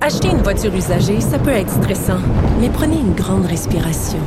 Acheter 0.00 0.30
une 0.30 0.42
voiture 0.42 0.74
usagée, 0.74 1.20
ça 1.20 1.38
peut 1.38 1.50
être 1.50 1.70
stressant, 1.70 2.18
mais 2.60 2.68
prenez 2.68 2.96
une 2.96 3.14
grande 3.14 3.46
respiration. 3.46 4.18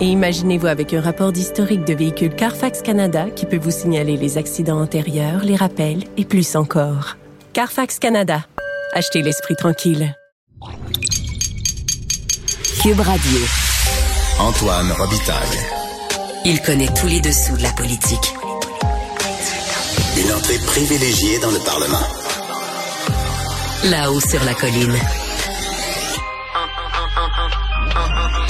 Et 0.00 0.06
imaginez-vous 0.06 0.68
avec 0.68 0.94
un 0.94 1.00
rapport 1.00 1.32
d'historique 1.32 1.84
de 1.84 1.92
véhicule 1.92 2.32
Carfax 2.34 2.82
Canada 2.82 3.26
qui 3.34 3.44
peut 3.44 3.58
vous 3.58 3.72
signaler 3.72 4.16
les 4.16 4.38
accidents 4.38 4.80
antérieurs, 4.80 5.42
les 5.42 5.56
rappels 5.56 6.04
et 6.16 6.24
plus 6.24 6.54
encore. 6.54 7.16
Carfax 7.52 7.98
Canada. 7.98 8.44
Achetez 8.92 9.22
l'esprit 9.22 9.56
tranquille. 9.56 10.14
Cube 12.80 13.00
Radio. 13.00 13.40
Antoine 14.38 14.92
Robitaille. 14.92 15.58
Il 16.44 16.60
connaît 16.62 16.92
tous 16.94 17.08
les 17.08 17.20
dessous 17.20 17.56
de 17.56 17.62
la 17.62 17.72
politique. 17.72 18.34
Une 20.16 20.32
entrée 20.32 20.58
privilégiée 20.58 21.40
dans 21.40 21.50
le 21.50 21.58
Parlement. 21.64 22.23
Là-haut 23.90 24.20
sur 24.20 24.42
la 24.44 24.54
colline. 24.54 24.94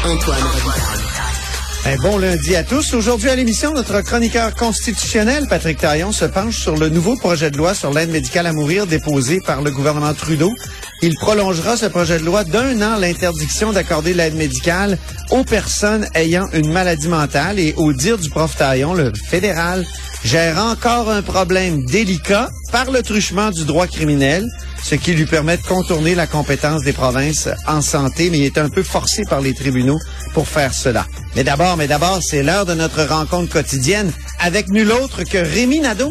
Antoine 0.04 0.42
Robitaille. 0.42 1.98
Bon 2.02 2.18
lundi 2.18 2.54
à 2.54 2.62
tous. 2.62 2.94
Aujourd'hui 2.94 3.30
à 3.30 3.34
l'émission, 3.34 3.72
notre 3.72 4.00
chroniqueur 4.02 4.54
constitutionnel, 4.54 5.46
Patrick 5.48 5.78
Taillon, 5.78 6.12
se 6.12 6.24
penche 6.24 6.58
sur 6.58 6.76
le 6.76 6.88
nouveau 6.88 7.16
projet 7.16 7.50
de 7.50 7.56
loi 7.56 7.74
sur 7.74 7.92
l'aide 7.92 8.10
médicale 8.10 8.46
à 8.46 8.52
mourir 8.52 8.86
déposé 8.86 9.40
par 9.44 9.62
le 9.62 9.72
gouvernement 9.72 10.14
Trudeau. 10.14 10.54
Il 11.02 11.16
prolongera 11.16 11.76
ce 11.76 11.86
projet 11.86 12.20
de 12.20 12.24
loi 12.24 12.44
d'un 12.44 12.80
an 12.82 12.98
l'interdiction 13.00 13.72
d'accorder 13.72 14.14
l'aide 14.14 14.36
médicale 14.36 14.98
aux 15.30 15.42
personnes 15.42 16.06
ayant 16.14 16.46
une 16.52 16.70
maladie 16.70 17.08
mentale 17.08 17.58
et 17.58 17.74
au 17.76 17.92
dire 17.92 18.18
du 18.18 18.30
prof 18.30 18.56
Taillon, 18.56 18.94
le 18.94 19.12
fédéral 19.28 19.84
gère 20.24 20.58
encore 20.58 21.10
un 21.10 21.22
problème 21.22 21.84
délicat 21.84 22.50
par 22.72 22.90
le 22.90 23.02
truchement 23.02 23.50
du 23.50 23.64
droit 23.64 23.86
criminel, 23.86 24.48
ce 24.82 24.94
qui 24.94 25.12
lui 25.12 25.26
permet 25.26 25.58
de 25.58 25.62
contourner 25.62 26.14
la 26.14 26.26
compétence 26.26 26.82
des 26.82 26.92
provinces 26.92 27.48
en 27.68 27.82
santé, 27.82 28.30
mais 28.30 28.38
il 28.38 28.44
est 28.44 28.58
un 28.58 28.70
peu 28.70 28.82
forcé 28.82 29.22
par 29.28 29.40
les 29.40 29.54
tribunaux 29.54 30.00
pour 30.32 30.48
faire 30.48 30.72
cela. 30.72 31.06
Mais 31.36 31.44
d'abord, 31.44 31.76
mais 31.76 31.86
d'abord, 31.86 32.20
c'est 32.22 32.42
l'heure 32.42 32.64
de 32.64 32.74
notre 32.74 33.04
rencontre 33.04 33.52
quotidienne 33.52 34.10
avec 34.40 34.68
nul 34.68 34.90
autre 34.90 35.24
que 35.24 35.38
Rémi 35.38 35.80
Nadeau. 35.80 36.10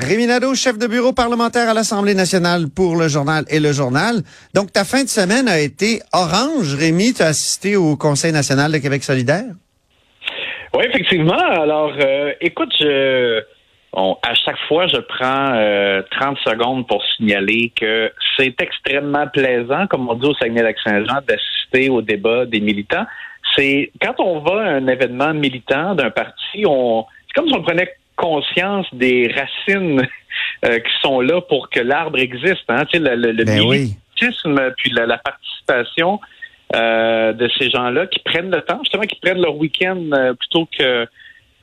Rémi 0.00 0.26
Nadeau, 0.26 0.54
chef 0.54 0.78
de 0.78 0.86
bureau 0.86 1.12
parlementaire 1.12 1.68
à 1.68 1.74
l'Assemblée 1.74 2.14
nationale 2.14 2.66
pour 2.74 2.96
le 2.96 3.08
journal 3.08 3.44
et 3.50 3.58
le 3.58 3.72
journal. 3.72 4.22
Donc, 4.54 4.72
ta 4.72 4.84
fin 4.84 5.02
de 5.02 5.08
semaine 5.08 5.48
a 5.48 5.58
été 5.58 6.00
orange. 6.12 6.76
Rémi, 6.76 7.14
tu 7.14 7.22
as 7.22 7.26
assisté 7.26 7.76
au 7.76 7.96
Conseil 7.96 8.32
national 8.32 8.70
de 8.70 8.78
Québec 8.78 9.02
solidaire? 9.02 9.50
Oui, 10.74 10.84
effectivement. 10.88 11.34
Alors, 11.34 11.92
euh, 11.98 12.32
écoute, 12.40 12.72
je, 12.78 13.40
à 13.92 14.34
chaque 14.34 14.58
fois, 14.68 14.86
je 14.86 14.98
prends 14.98 15.54
euh, 15.54 16.02
30 16.12 16.38
secondes 16.44 16.86
pour 16.86 17.02
signaler 17.16 17.72
que 17.74 18.12
c'est 18.36 18.54
extrêmement 18.60 19.26
plaisant, 19.26 19.88
comme 19.88 20.08
on 20.08 20.14
dit 20.14 20.26
au 20.26 20.34
Saguenay-Lac-Saint-Jean, 20.34 21.20
d'assister 21.26 21.90
au 21.90 22.02
débat 22.02 22.46
des 22.46 22.60
militants. 22.60 23.06
C'est 23.56 23.90
quand 24.00 24.14
on 24.20 24.40
va 24.40 24.62
à 24.62 24.70
un 24.74 24.86
événement 24.86 25.34
militant 25.34 25.96
d'un 25.96 26.10
parti, 26.10 26.64
on 26.66 27.04
c'est 27.26 27.40
comme 27.40 27.48
si 27.48 27.54
on 27.54 27.62
prenait 27.62 27.88
conscience 28.18 28.86
des 28.92 29.32
racines 29.34 30.02
euh, 30.64 30.78
qui 30.80 30.92
sont 31.00 31.20
là 31.20 31.40
pour 31.40 31.70
que 31.70 31.80
l'arbre 31.80 32.18
existe. 32.18 32.64
Hein? 32.68 32.84
Tu 32.90 32.98
sais, 32.98 33.04
le, 33.04 33.14
le, 33.14 33.32
le 33.32 33.44
Ben 33.44 33.62
oui. 33.62 33.94
puis 34.76 34.90
la, 34.90 35.06
la 35.06 35.18
participation 35.18 36.20
euh, 36.74 37.32
de 37.32 37.48
ces 37.58 37.70
gens-là 37.70 38.06
qui 38.08 38.18
prennent 38.18 38.50
le 38.50 38.60
temps, 38.60 38.80
justement, 38.82 39.04
qui 39.04 39.18
prennent 39.20 39.40
leur 39.40 39.56
week-end 39.56 40.02
euh, 40.12 40.34
plutôt 40.34 40.68
que 40.78 41.06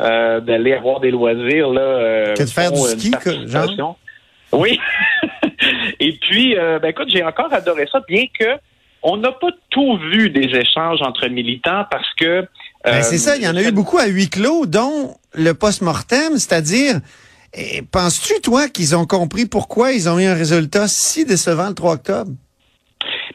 euh, 0.01 0.39
d'aller 0.39 0.73
avoir 0.73 0.99
des 0.99 1.11
loisirs. 1.11 1.69
Là, 1.69 1.81
euh, 1.81 2.33
Que 2.33 2.43
de 2.43 2.49
faire 2.49 2.71
du 2.71 2.79
ski, 2.79 3.11
que-. 3.11 3.95
Oui. 4.51 4.79
Et 5.99 6.13
puis, 6.13 6.57
euh, 6.57 6.79
ben 6.79 6.89
écoute, 6.89 7.09
j'ai 7.09 7.23
encore 7.23 7.53
adoré 7.53 7.87
ça, 7.91 8.01
bien 8.07 8.25
que 8.39 8.57
on 9.03 9.17
n'a 9.17 9.31
pas 9.31 9.49
tout 9.69 9.97
vu 10.11 10.29
des 10.31 10.57
échanges 10.57 11.01
entre 11.01 11.27
militants 11.27 11.85
parce 11.91 12.11
que 12.15 12.47
Ben, 12.85 12.95
euh, 12.95 13.01
c'est 13.01 13.17
ça, 13.17 13.35
il 13.35 13.43
y 13.43 13.47
en 13.47 13.55
a 13.55 13.63
eu 13.63 13.71
beaucoup 13.71 13.97
à 13.97 14.05
huis 14.05 14.29
clos, 14.29 14.65
dont 14.65 15.15
le 15.33 15.53
post-mortem, 15.53 16.37
c'est-à-dire, 16.37 16.99
eh, 17.53 17.81
penses-tu, 17.81 18.41
toi, 18.41 18.69
qu'ils 18.69 18.95
ont 18.95 19.05
compris 19.05 19.45
pourquoi 19.45 19.91
ils 19.91 20.07
ont 20.07 20.19
eu 20.19 20.25
un 20.25 20.35
résultat 20.35 20.87
si 20.87 21.25
décevant 21.25 21.69
le 21.69 21.73
3 21.73 21.93
octobre? 21.93 22.31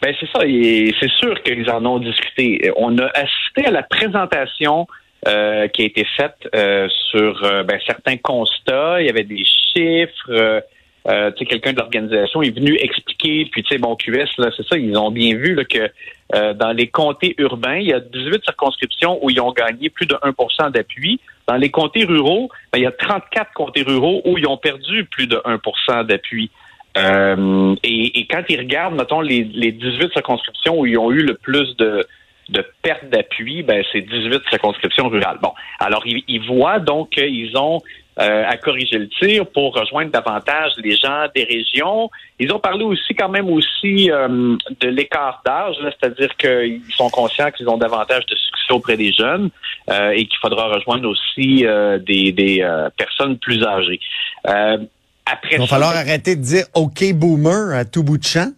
Ben 0.02 0.14
c'est 0.18 0.28
ça, 0.32 0.46
et 0.46 0.94
c'est 0.98 1.10
sûr 1.10 1.42
qu'ils 1.42 1.68
en 1.70 1.84
ont 1.84 1.98
discuté. 1.98 2.70
On 2.76 2.96
a 2.98 3.06
assisté 3.14 3.66
à 3.66 3.70
la 3.70 3.82
présentation 3.82 4.86
euh, 5.28 5.68
qui 5.68 5.82
a 5.82 5.84
été 5.84 6.06
faite 6.16 6.36
euh, 6.54 6.88
sur 7.10 7.44
euh, 7.44 7.62
ben, 7.62 7.78
certains 7.86 8.16
constats. 8.16 9.02
Il 9.02 9.06
y 9.06 9.10
avait 9.10 9.24
des 9.24 9.44
chiffres. 9.44 10.62
Euh, 11.08 11.30
quelqu'un 11.32 11.72
de 11.72 11.78
l'organisation 11.78 12.42
est 12.42 12.54
venu 12.54 12.76
expliquer. 12.76 13.46
Puis, 13.50 13.62
tu 13.62 13.74
sais, 13.74 13.78
bon, 13.78 13.96
QS, 13.96 14.28
là, 14.38 14.50
c'est 14.56 14.66
ça, 14.66 14.76
ils 14.76 14.96
ont 14.98 15.10
bien 15.10 15.34
vu 15.34 15.54
là, 15.54 15.64
que 15.64 15.90
euh, 16.34 16.54
dans 16.54 16.72
les 16.72 16.88
comtés 16.88 17.34
urbains, 17.38 17.76
il 17.76 17.88
y 17.88 17.92
a 17.92 18.00
18 18.00 18.44
circonscriptions 18.44 19.18
où 19.24 19.30
ils 19.30 19.40
ont 19.40 19.52
gagné 19.52 19.88
plus 19.88 20.06
de 20.06 20.14
1% 20.14 20.72
d'appui. 20.72 21.20
Dans 21.48 21.56
les 21.56 21.70
comtés 21.70 22.04
ruraux, 22.04 22.50
ben, 22.72 22.78
il 22.78 22.82
y 22.82 22.86
a 22.86 22.92
34 22.92 23.52
comtés 23.54 23.82
ruraux 23.82 24.20
où 24.24 24.36
ils 24.36 24.46
ont 24.46 24.58
perdu 24.58 25.04
plus 25.04 25.26
de 25.26 25.36
1% 25.36 26.06
d'appui. 26.06 26.50
Euh, 26.98 27.74
et, 27.82 28.20
et 28.20 28.26
quand 28.26 28.42
ils 28.48 28.58
regardent, 28.58 28.96
mettons, 28.96 29.20
les, 29.20 29.44
les 29.44 29.72
18 29.72 30.12
circonscriptions 30.12 30.80
où 30.80 30.86
ils 30.86 30.98
ont 30.98 31.10
eu 31.10 31.22
le 31.22 31.34
plus 31.34 31.76
de, 31.76 32.06
de 32.50 32.64
pertes 32.82 33.08
d'appui, 33.08 33.62
ben, 33.62 33.82
c'est 33.92 34.02
18 34.02 34.42
circonscriptions 34.50 35.08
rurales. 35.08 35.38
Bon, 35.42 35.52
alors 35.78 36.02
ils, 36.04 36.22
ils 36.28 36.46
voient 36.46 36.78
donc 36.78 37.10
qu'ils 37.10 37.56
ont 37.56 37.80
euh, 38.18 38.44
à 38.46 38.56
corriger 38.56 38.98
le 38.98 39.08
tir 39.08 39.46
pour 39.46 39.74
rejoindre 39.74 40.10
davantage 40.10 40.72
les 40.78 40.96
gens 40.96 41.26
des 41.34 41.44
régions. 41.44 42.10
Ils 42.38 42.52
ont 42.52 42.58
parlé 42.58 42.84
aussi 42.84 43.14
quand 43.14 43.28
même 43.28 43.48
aussi 43.48 44.10
euh, 44.10 44.56
de 44.80 44.88
l'écart 44.88 45.42
d'âge, 45.44 45.76
c'est-à-dire 45.80 46.36
qu'ils 46.36 46.82
sont 46.96 47.08
conscients 47.08 47.50
qu'ils 47.50 47.68
ont 47.68 47.78
davantage 47.78 48.26
de 48.26 48.34
succès 48.34 48.72
auprès 48.72 48.96
des 48.96 49.12
jeunes 49.12 49.50
euh, 49.90 50.10
et 50.10 50.26
qu'il 50.26 50.38
faudra 50.40 50.68
rejoindre 50.68 51.08
aussi 51.08 51.64
euh, 51.66 51.98
des, 51.98 52.32
des 52.32 52.62
euh, 52.62 52.90
personnes 52.96 53.38
plus 53.38 53.62
âgées. 53.64 54.00
Euh, 54.48 54.78
après 55.26 55.50
Il 55.52 55.58
va 55.58 55.66
ça, 55.66 55.76
falloir 55.76 55.96
arrêter 55.96 56.36
de 56.36 56.42
dire 56.42 56.64
OK 56.74 57.12
boomer 57.12 57.74
à 57.74 57.84
tout 57.84 58.02
bout 58.02 58.18
de 58.18 58.24
champ. 58.24 58.50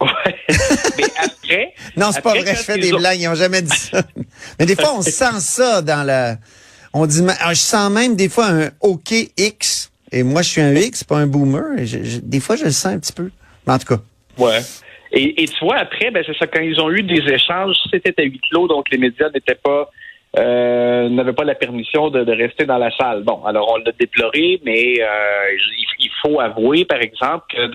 Ouais. 0.00 0.08
Mais 0.98 1.04
après, 1.18 1.74
Non, 1.96 2.10
c'est 2.12 2.22
pas 2.22 2.30
vrai, 2.34 2.54
je 2.54 2.62
fais 2.62 2.78
des 2.78 2.92
blagues, 2.92 3.20
ils 3.20 3.28
ont 3.28 3.34
jamais 3.34 3.62
dit 3.62 3.76
ça. 3.76 4.02
Mais 4.58 4.66
des 4.66 4.74
fois, 4.74 4.94
on 4.96 5.02
sent 5.02 5.40
ça 5.40 5.82
dans 5.82 6.06
la... 6.06 6.36
On 6.92 7.06
dit, 7.06 7.20
ah, 7.40 7.54
je 7.54 7.60
sens 7.60 7.90
même 7.90 8.16
des 8.16 8.28
fois 8.28 8.46
un 8.46 8.70
OK 8.80 9.12
X. 9.36 9.92
Et 10.12 10.22
moi, 10.22 10.42
je 10.42 10.48
suis 10.48 10.60
un 10.60 10.74
X, 10.74 11.04
pas 11.04 11.18
un 11.18 11.26
boomer. 11.26 11.76
Des 12.22 12.40
fois, 12.40 12.56
je 12.56 12.64
le 12.64 12.70
sens 12.70 12.92
un 12.92 12.98
petit 12.98 13.12
peu. 13.12 13.30
Mais 13.66 13.74
en 13.74 13.78
tout 13.78 13.94
cas. 13.94 14.02
Ouais. 14.38 14.60
Et, 15.12 15.44
tu 15.46 15.64
vois, 15.64 15.78
après, 15.78 16.10
ben, 16.10 16.22
c'est 16.24 16.36
ça, 16.36 16.46
quand 16.46 16.60
ils 16.60 16.80
ont 16.80 16.90
eu 16.90 17.02
des 17.02 17.22
échanges, 17.32 17.76
c'était 17.90 18.14
à 18.18 18.22
huis 18.22 18.40
clos, 18.48 18.68
donc 18.68 18.90
les 18.90 18.98
médias 18.98 19.28
n'étaient 19.30 19.56
pas 19.56 19.90
euh, 20.38 21.08
n'avaient 21.08 21.32
pas 21.32 21.42
la 21.42 21.56
permission 21.56 22.08
de, 22.08 22.30
rester 22.30 22.64
dans 22.64 22.78
la 22.78 22.96
salle. 22.96 23.24
Bon, 23.24 23.44
alors 23.44 23.72
on 23.72 23.78
l'a 23.78 23.90
déploré, 23.98 24.60
mais 24.64 25.00
euh, 25.00 25.06
il, 25.52 25.84
il 25.98 26.10
faut 26.22 26.38
avouer, 26.38 26.84
par 26.84 27.00
exemple, 27.00 27.46
que 27.48 27.72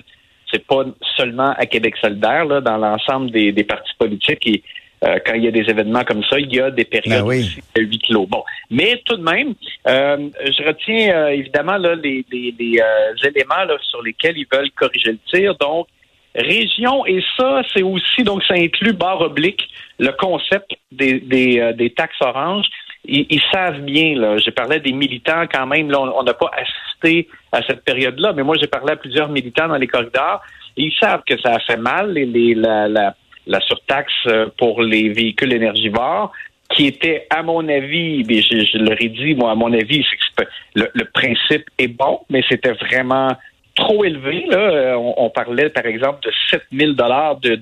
c'est 0.50 0.66
pas 0.66 0.84
seulement 1.16 1.52
à 1.56 1.66
Québec 1.66 1.96
solidaire, 2.00 2.46
là, 2.46 2.62
dans 2.62 2.78
l'ensemble 2.78 3.30
des, 3.30 3.52
des 3.52 3.64
partis 3.64 3.92
politiques, 3.98 4.46
et 4.46 4.62
euh, 5.04 5.18
quand 5.24 5.34
il 5.34 5.44
y 5.44 5.48
a 5.48 5.50
des 5.50 5.68
événements 5.68 6.04
comme 6.04 6.24
ça, 6.24 6.38
il 6.38 6.52
y 6.54 6.60
a 6.60 6.70
des 6.70 6.84
périodes 6.84 7.20
Ben 7.20 7.26
oui. 7.26 7.58
à 7.76 7.80
huis 7.80 7.98
clos. 7.98 8.26
Bon, 8.26 8.42
mais 8.70 9.02
tout 9.04 9.16
de 9.16 9.22
même, 9.22 9.54
euh, 9.86 10.28
je 10.40 10.66
retiens 10.66 11.14
euh, 11.14 11.28
évidemment 11.28 11.76
là, 11.76 11.94
les, 11.94 12.24
les, 12.32 12.54
les, 12.58 12.80
euh, 12.80 13.28
éléments 13.28 13.64
là, 13.66 13.76
sur 13.90 14.02
lesquels 14.02 14.38
ils 14.38 14.46
veulent 14.50 14.70
corriger 14.70 15.12
le 15.12 15.18
tir. 15.30 15.54
Donc, 15.56 15.86
région, 16.34 17.04
et 17.06 17.22
ça, 17.36 17.62
c'est 17.74 17.82
aussi, 17.82 18.22
donc 18.24 18.42
ça 18.44 18.54
inclut 18.54 18.92
barre 18.92 19.20
oblique, 19.20 19.68
le 19.98 20.12
concept 20.12 20.74
des, 20.92 21.20
des, 21.20 21.60
euh, 21.60 21.72
des 21.72 21.90
taxes 21.90 22.20
oranges. 22.20 22.66
Ils, 23.04 23.26
ils, 23.30 23.42
savent 23.52 23.80
bien, 23.80 24.18
là. 24.18 24.36
J'ai 24.38 24.50
parlé 24.50 24.80
des 24.80 24.92
militants 24.92 25.44
quand 25.52 25.66
même, 25.66 25.90
là, 25.90 26.00
on 26.00 26.22
n'a 26.22 26.34
pas 26.34 26.50
assisté 26.56 27.28
à 27.52 27.62
cette 27.62 27.84
période-là, 27.84 28.32
mais 28.34 28.42
moi 28.42 28.56
j'ai 28.60 28.66
parlé 28.66 28.92
à 28.92 28.96
plusieurs 28.96 29.28
militants 29.28 29.68
dans 29.68 29.76
les 29.76 29.86
corridors, 29.86 30.42
et 30.76 30.84
ils 30.84 30.94
savent 30.98 31.22
que 31.26 31.38
ça 31.40 31.54
a 31.54 31.58
fait 31.60 31.76
mal, 31.76 32.12
les, 32.12 32.26
les, 32.26 32.54
la, 32.54 32.88
la, 32.88 33.14
la 33.46 33.60
surtaxe 33.60 34.12
euh, 34.26 34.46
pour 34.58 34.82
les 34.82 35.08
véhicules 35.10 35.52
énergivores 35.52 36.32
qui 36.74 36.86
était, 36.86 37.26
à 37.30 37.42
mon 37.42 37.68
avis, 37.68 38.24
mais 38.24 38.42
je, 38.42 38.64
je 38.64 38.78
leur 38.78 39.00
ai 39.00 39.08
dit, 39.08 39.34
moi, 39.36 39.52
à 39.52 39.54
mon 39.54 39.72
avis, 39.72 40.04
c'est 40.10 40.44
que 40.44 40.50
le, 40.74 40.90
le 40.94 41.04
principe 41.04 41.64
est 41.78 41.88
bon, 41.88 42.20
mais 42.28 42.42
c'était 42.48 42.72
vraiment 42.72 43.36
trop 43.76 44.04
élevé. 44.04 44.46
Là. 44.48 44.58
Euh, 44.58 44.94
on, 44.94 45.14
on, 45.18 45.30
parlait, 45.30 45.68
par 45.68 45.86
exemple, 45.86 46.20
de 46.24 46.32
7 46.50 46.62
000 46.72 46.92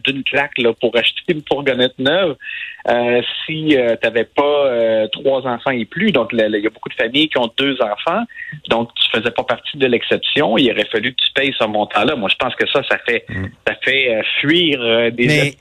d'une 0.07 0.23
claque 0.23 0.57
là, 0.59 0.73
pour 0.81 0.97
acheter 0.97 1.33
une 1.33 1.43
fourgonnette 1.47 1.99
neuve 1.99 2.37
euh, 2.89 3.21
si 3.45 3.77
euh, 3.77 3.97
tu 4.01 4.07
n'avais 4.07 4.25
pas 4.25 4.67
euh, 4.67 5.09
trois 5.09 5.47
enfants 5.47 5.73
et 5.73 5.85
plus. 5.85 6.13
Donc, 6.13 6.31
il 6.33 6.39
y 6.39 6.67
a 6.67 6.71
beaucoup 6.71 6.89
de 6.89 6.95
familles 6.95 7.29
qui 7.29 7.39
ont 7.39 7.51
deux 7.59 7.77
enfants. 7.83 8.23
Donc, 8.69 8.91
tu 8.95 9.11
faisais 9.11 9.31
pas 9.33 9.43
partie 9.43 9.77
de 9.77 9.87
l'exception. 9.87 10.57
Il 10.57 10.71
aurait 10.71 10.87
fallu 10.91 11.13
que 11.13 11.23
tu 11.23 11.33
payes 11.35 11.55
ce 11.59 11.67
montant-là. 11.67 12.15
Moi, 12.17 12.29
je 12.31 12.37
pense 12.37 12.55
que 12.55 12.67
ça, 12.69 12.83
ça 12.89 12.99
fait, 13.07 13.25
mm. 13.29 13.47
ça 13.67 13.75
fait 13.83 14.23
fuir 14.41 15.13
des... 15.13 15.27
Mais... 15.27 15.55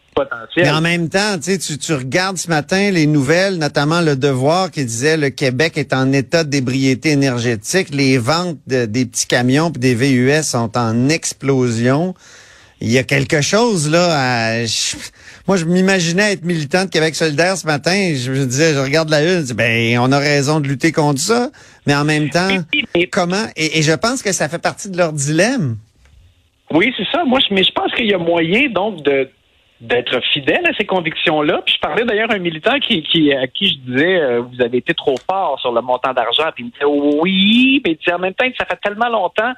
Mais 0.57 0.69
en 0.69 0.81
même 0.81 1.09
temps, 1.09 1.37
tu, 1.39 1.77
tu 1.77 1.93
regardes 1.93 2.37
ce 2.37 2.49
matin 2.49 2.91
les 2.91 3.07
nouvelles, 3.07 3.57
notamment 3.57 4.01
le 4.01 4.15
Devoir 4.15 4.71
qui 4.71 4.85
disait 4.85 5.17
le 5.17 5.29
Québec 5.29 5.77
est 5.77 5.93
en 5.93 6.11
état 6.11 6.43
d'ébriété 6.43 7.09
énergétique. 7.11 7.89
Les 7.91 8.17
ventes 8.17 8.57
de, 8.67 8.85
des 8.85 9.05
petits 9.05 9.27
camions 9.27 9.71
et 9.75 9.79
des 9.79 9.95
VUS 9.95 10.43
sont 10.43 10.77
en 10.77 11.09
explosion. 11.09 12.13
Il 12.81 12.91
y 12.91 12.97
a 12.97 13.03
quelque 13.03 13.41
chose 13.41 13.89
là. 13.89 14.09
À, 14.11 14.65
moi, 15.47 15.57
je 15.57 15.65
m'imaginais 15.65 16.33
être 16.33 16.43
militant 16.43 16.85
de 16.85 16.89
Québec 16.89 17.15
solidaire 17.15 17.57
ce 17.57 17.65
matin. 17.65 18.13
Je 18.15 18.31
me 18.31 18.45
disais, 18.45 18.73
je 18.73 18.79
regarde 18.79 19.09
la 19.09 19.21
une, 19.23 19.39
je 19.39 19.45
dis, 19.45 19.53
ben, 19.53 19.99
on 19.99 20.11
a 20.11 20.19
raison 20.19 20.59
de 20.59 20.67
lutter 20.67 20.91
contre 20.91 21.19
ça. 21.19 21.49
Mais 21.87 21.95
en 21.95 22.03
même 22.03 22.29
temps, 22.29 22.49
comment 23.11 23.45
et, 23.55 23.79
et 23.79 23.81
je 23.83 23.93
pense 23.93 24.21
que 24.21 24.31
ça 24.31 24.49
fait 24.49 24.61
partie 24.61 24.89
de 24.89 24.97
leur 24.97 25.13
dilemme. 25.13 25.77
Oui, 26.71 26.93
c'est 26.97 27.05
ça. 27.11 27.23
Moi, 27.25 27.39
je, 27.39 27.53
mais 27.53 27.63
je 27.63 27.71
pense 27.71 27.93
qu'il 27.93 28.07
y 28.07 28.13
a 28.13 28.17
moyen 28.17 28.69
donc 28.69 29.03
de 29.03 29.29
d'être 29.81 30.21
fidèle 30.31 30.65
à 30.65 30.73
ces 30.75 30.85
convictions-là. 30.85 31.61
Puis 31.65 31.75
je 31.75 31.79
parlais 31.79 32.05
d'ailleurs 32.05 32.31
à 32.31 32.35
un 32.35 32.39
militant 32.39 32.79
qui, 32.79 33.03
qui, 33.03 33.33
à 33.33 33.47
qui 33.47 33.69
je 33.69 33.77
disais 33.79 34.21
euh, 34.21 34.41
vous 34.41 34.61
avez 34.61 34.77
été 34.77 34.93
trop 34.93 35.15
fort 35.29 35.59
sur 35.59 35.71
le 35.71 35.81
montant 35.81 36.13
d'argent. 36.13 36.49
Puis 36.55 36.63
il 36.63 36.67
me 36.67 36.71
disait 36.71 37.19
oui, 37.21 37.81
mais 37.83 37.91
il 37.91 37.97
disait 37.97 38.13
en 38.13 38.19
même 38.19 38.33
temps 38.33 38.45
ça 38.57 38.65
fait 38.65 38.79
tellement 38.81 39.09
longtemps 39.09 39.53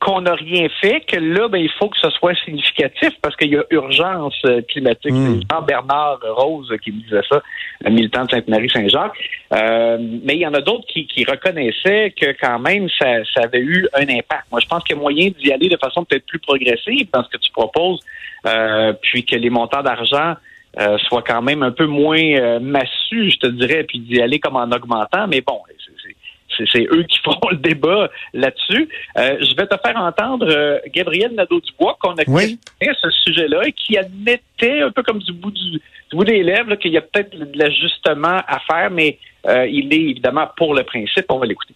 qu'on 0.00 0.22
n'a 0.22 0.34
rien 0.34 0.66
fait 0.80 1.00
que 1.00 1.16
là, 1.16 1.48
ben, 1.48 1.58
il 1.58 1.70
faut 1.78 1.88
que 1.88 1.98
ce 1.98 2.08
soit 2.10 2.34
significatif 2.44 3.10
parce 3.20 3.36
qu'il 3.36 3.50
y 3.50 3.56
a 3.56 3.64
urgence 3.70 4.34
euh, 4.46 4.62
climatique. 4.62 5.12
Mm. 5.12 5.40
C'est 5.40 5.54
Jean-Bernard 5.54 6.20
Rose 6.36 6.72
qui 6.82 6.90
me 6.92 7.02
disait 7.02 7.20
ça, 7.28 7.42
militant 7.88 8.24
de 8.24 8.30
Sainte-Marie-Saint-Jacques. 8.30 9.18
Euh, 9.52 9.98
mais 10.24 10.36
il 10.36 10.40
y 10.40 10.46
en 10.46 10.54
a 10.54 10.60
d'autres 10.60 10.86
qui, 10.86 11.06
qui, 11.06 11.24
reconnaissaient 11.24 12.14
que 12.18 12.34
quand 12.40 12.58
même, 12.58 12.88
ça, 12.98 13.24
ça, 13.34 13.42
avait 13.44 13.60
eu 13.60 13.86
un 13.94 14.08
impact. 14.08 14.44
Moi, 14.50 14.60
je 14.60 14.66
pense 14.66 14.82
qu'il 14.84 14.96
y 14.96 14.98
a 14.98 15.02
moyen 15.02 15.30
d'y 15.38 15.52
aller 15.52 15.68
de 15.68 15.76
façon 15.76 16.04
peut-être 16.04 16.26
plus 16.26 16.38
progressive 16.38 17.08
dans 17.12 17.22
ce 17.22 17.28
que 17.28 17.38
tu 17.38 17.52
proposes, 17.52 18.00
euh, 18.46 18.94
puis 19.02 19.24
que 19.24 19.36
les 19.36 19.50
montants 19.50 19.82
d'argent 19.82 20.34
euh, 20.78 20.98
soient 20.98 21.24
quand 21.26 21.42
même 21.42 21.64
un 21.64 21.72
peu 21.72 21.86
moins 21.86 22.22
euh, 22.22 22.60
massus, 22.60 23.32
je 23.32 23.38
te 23.38 23.46
dirais, 23.48 23.82
puis 23.82 23.98
d'y 23.98 24.22
aller 24.22 24.38
comme 24.38 24.56
en 24.56 24.70
augmentant. 24.70 25.26
Mais 25.26 25.40
bon, 25.40 25.60
c'est 25.68 26.16
eux 26.60 27.02
qui 27.04 27.18
feront 27.24 27.50
le 27.50 27.56
débat 27.56 28.10
là-dessus. 28.32 28.88
Euh, 29.18 29.38
je 29.40 29.54
vais 29.56 29.66
te 29.66 29.76
faire 29.84 29.96
entendre 29.96 30.46
euh, 30.48 30.78
Gabriel 30.88 31.32
Nadeau-Dubois, 31.34 31.96
qu'on 32.00 32.14
a 32.14 32.22
oui. 32.26 32.58
ce 32.80 33.10
sujet-là 33.24 33.62
et 33.66 33.72
qui 33.72 33.96
admettait 33.96 34.82
un 34.82 34.90
peu 34.90 35.02
comme 35.02 35.18
du 35.18 35.32
bout 35.32 35.50
du, 35.50 35.70
du 35.70 35.80
bout 36.16 36.24
des 36.24 36.42
lèvres 36.42 36.74
qu'il 36.76 36.92
y 36.92 36.98
a 36.98 37.02
peut-être 37.02 37.36
de 37.36 37.58
l'ajustement 37.58 38.40
à 38.46 38.58
faire, 38.70 38.90
mais 38.90 39.18
euh, 39.46 39.66
il 39.66 39.92
est 39.92 40.10
évidemment 40.10 40.48
pour 40.56 40.74
le 40.74 40.82
principe. 40.82 41.26
On 41.28 41.38
va 41.38 41.46
l'écouter. 41.46 41.74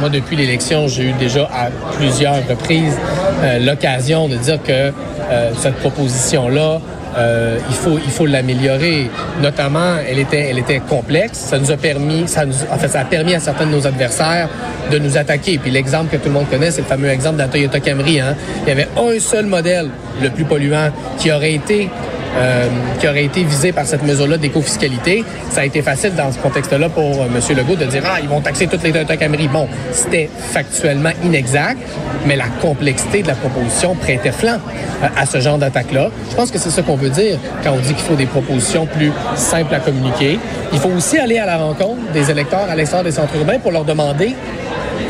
Moi, 0.00 0.10
depuis 0.10 0.36
l'élection, 0.36 0.88
j'ai 0.88 1.04
eu 1.04 1.12
déjà 1.12 1.48
à 1.52 1.70
plusieurs 1.96 2.46
reprises 2.46 2.98
euh, 3.42 3.58
l'occasion 3.60 4.28
de 4.28 4.36
dire 4.36 4.62
que 4.62 4.72
euh, 4.72 5.50
cette 5.56 5.76
proposition-là 5.76 6.80
euh, 7.16 7.58
il 7.70 7.74
faut 7.74 7.98
il 7.98 8.10
faut 8.10 8.26
l'améliorer. 8.26 9.10
Notamment, 9.40 9.96
elle 10.06 10.18
était 10.18 10.50
elle 10.50 10.58
était 10.58 10.80
complexe. 10.80 11.38
Ça 11.38 11.58
nous 11.58 11.70
a 11.70 11.76
permis, 11.78 12.28
ça 12.28 12.44
nous, 12.44 12.54
en 12.70 12.76
fait, 12.76 12.88
ça 12.88 13.00
a 13.00 13.04
permis 13.04 13.34
à 13.34 13.40
certains 13.40 13.64
de 13.64 13.70
nos 13.70 13.86
adversaires 13.86 14.50
de 14.90 14.98
nous 14.98 15.16
attaquer. 15.16 15.58
Puis 15.58 15.70
l'exemple 15.70 16.10
que 16.10 16.16
tout 16.18 16.28
le 16.28 16.34
monde 16.34 16.50
connaît, 16.50 16.70
c'est 16.70 16.82
le 16.82 16.86
fameux 16.86 17.08
exemple 17.08 17.36
de 17.36 17.42
la 17.42 17.48
Toyota 17.48 17.80
Camry. 17.80 18.20
Hein. 18.20 18.36
Il 18.62 18.68
y 18.68 18.72
avait 18.72 18.88
un 18.98 19.18
seul 19.18 19.46
modèle, 19.46 19.88
le 20.22 20.28
plus 20.28 20.44
polluant, 20.44 20.90
qui 21.18 21.32
aurait 21.32 21.54
été 21.54 21.88
euh, 22.36 22.68
qui 22.98 23.08
aurait 23.08 23.24
été 23.24 23.44
visé 23.44 23.72
par 23.72 23.86
cette 23.86 24.02
mesure-là 24.02 24.36
d'éco-fiscalité. 24.36 25.24
Ça 25.50 25.62
a 25.62 25.64
été 25.64 25.82
facile 25.82 26.14
dans 26.14 26.30
ce 26.30 26.38
contexte-là 26.38 26.88
pour 26.88 27.22
euh, 27.22 27.26
M. 27.26 27.56
Legault 27.56 27.76
de 27.76 27.86
dire 27.86 28.02
ah 28.06 28.18
ils 28.20 28.28
vont 28.28 28.40
taxer 28.40 28.66
toutes 28.66 28.82
les 28.82 28.92
Toyota 28.92 29.16
Camry. 29.16 29.48
Bon, 29.48 29.68
c'était 29.92 30.28
factuellement 30.36 31.12
inexact, 31.24 31.78
mais 32.26 32.36
la 32.36 32.48
complexité 32.60 33.22
de 33.22 33.28
la 33.28 33.34
proposition 33.34 33.94
prêtait 33.94 34.32
flanc 34.32 34.58
euh, 35.02 35.06
à 35.16 35.26
ce 35.26 35.40
genre 35.40 35.58
d'attaque-là. 35.58 36.10
Je 36.30 36.36
pense 36.36 36.50
que 36.50 36.58
c'est 36.58 36.70
ça 36.70 36.82
qu'on 36.82 36.96
veut 36.96 37.10
dire 37.10 37.38
quand 37.62 37.72
on 37.72 37.78
dit 37.78 37.94
qu'il 37.94 38.04
faut 38.04 38.16
des 38.16 38.26
propositions 38.26 38.86
plus 38.86 39.12
simples 39.34 39.74
à 39.74 39.80
communiquer. 39.80 40.38
Il 40.72 40.78
faut 40.78 40.90
aussi 40.90 41.18
aller 41.18 41.38
à 41.38 41.46
la 41.46 41.56
rencontre 41.56 42.12
des 42.12 42.30
électeurs 42.30 42.68
à 42.68 42.76
l'extérieur 42.76 43.04
des 43.04 43.12
centres 43.12 43.34
urbains 43.36 43.58
pour 43.58 43.72
leur 43.72 43.84
demander 43.84 44.34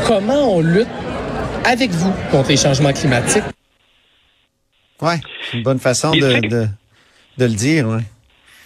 comment 0.05 0.55
on 0.55 0.61
lutte 0.61 0.87
avec 1.65 1.91
vous 1.91 2.13
contre 2.31 2.49
les 2.49 2.57
changements 2.57 2.93
climatiques. 2.93 3.43
Oui, 5.01 5.13
c'est 5.51 5.57
une 5.57 5.63
bonne 5.63 5.79
façon 5.79 6.11
de, 6.11 6.47
de, 6.47 6.67
de 7.37 7.45
le 7.45 7.53
dire, 7.53 7.87
oui. 7.87 8.01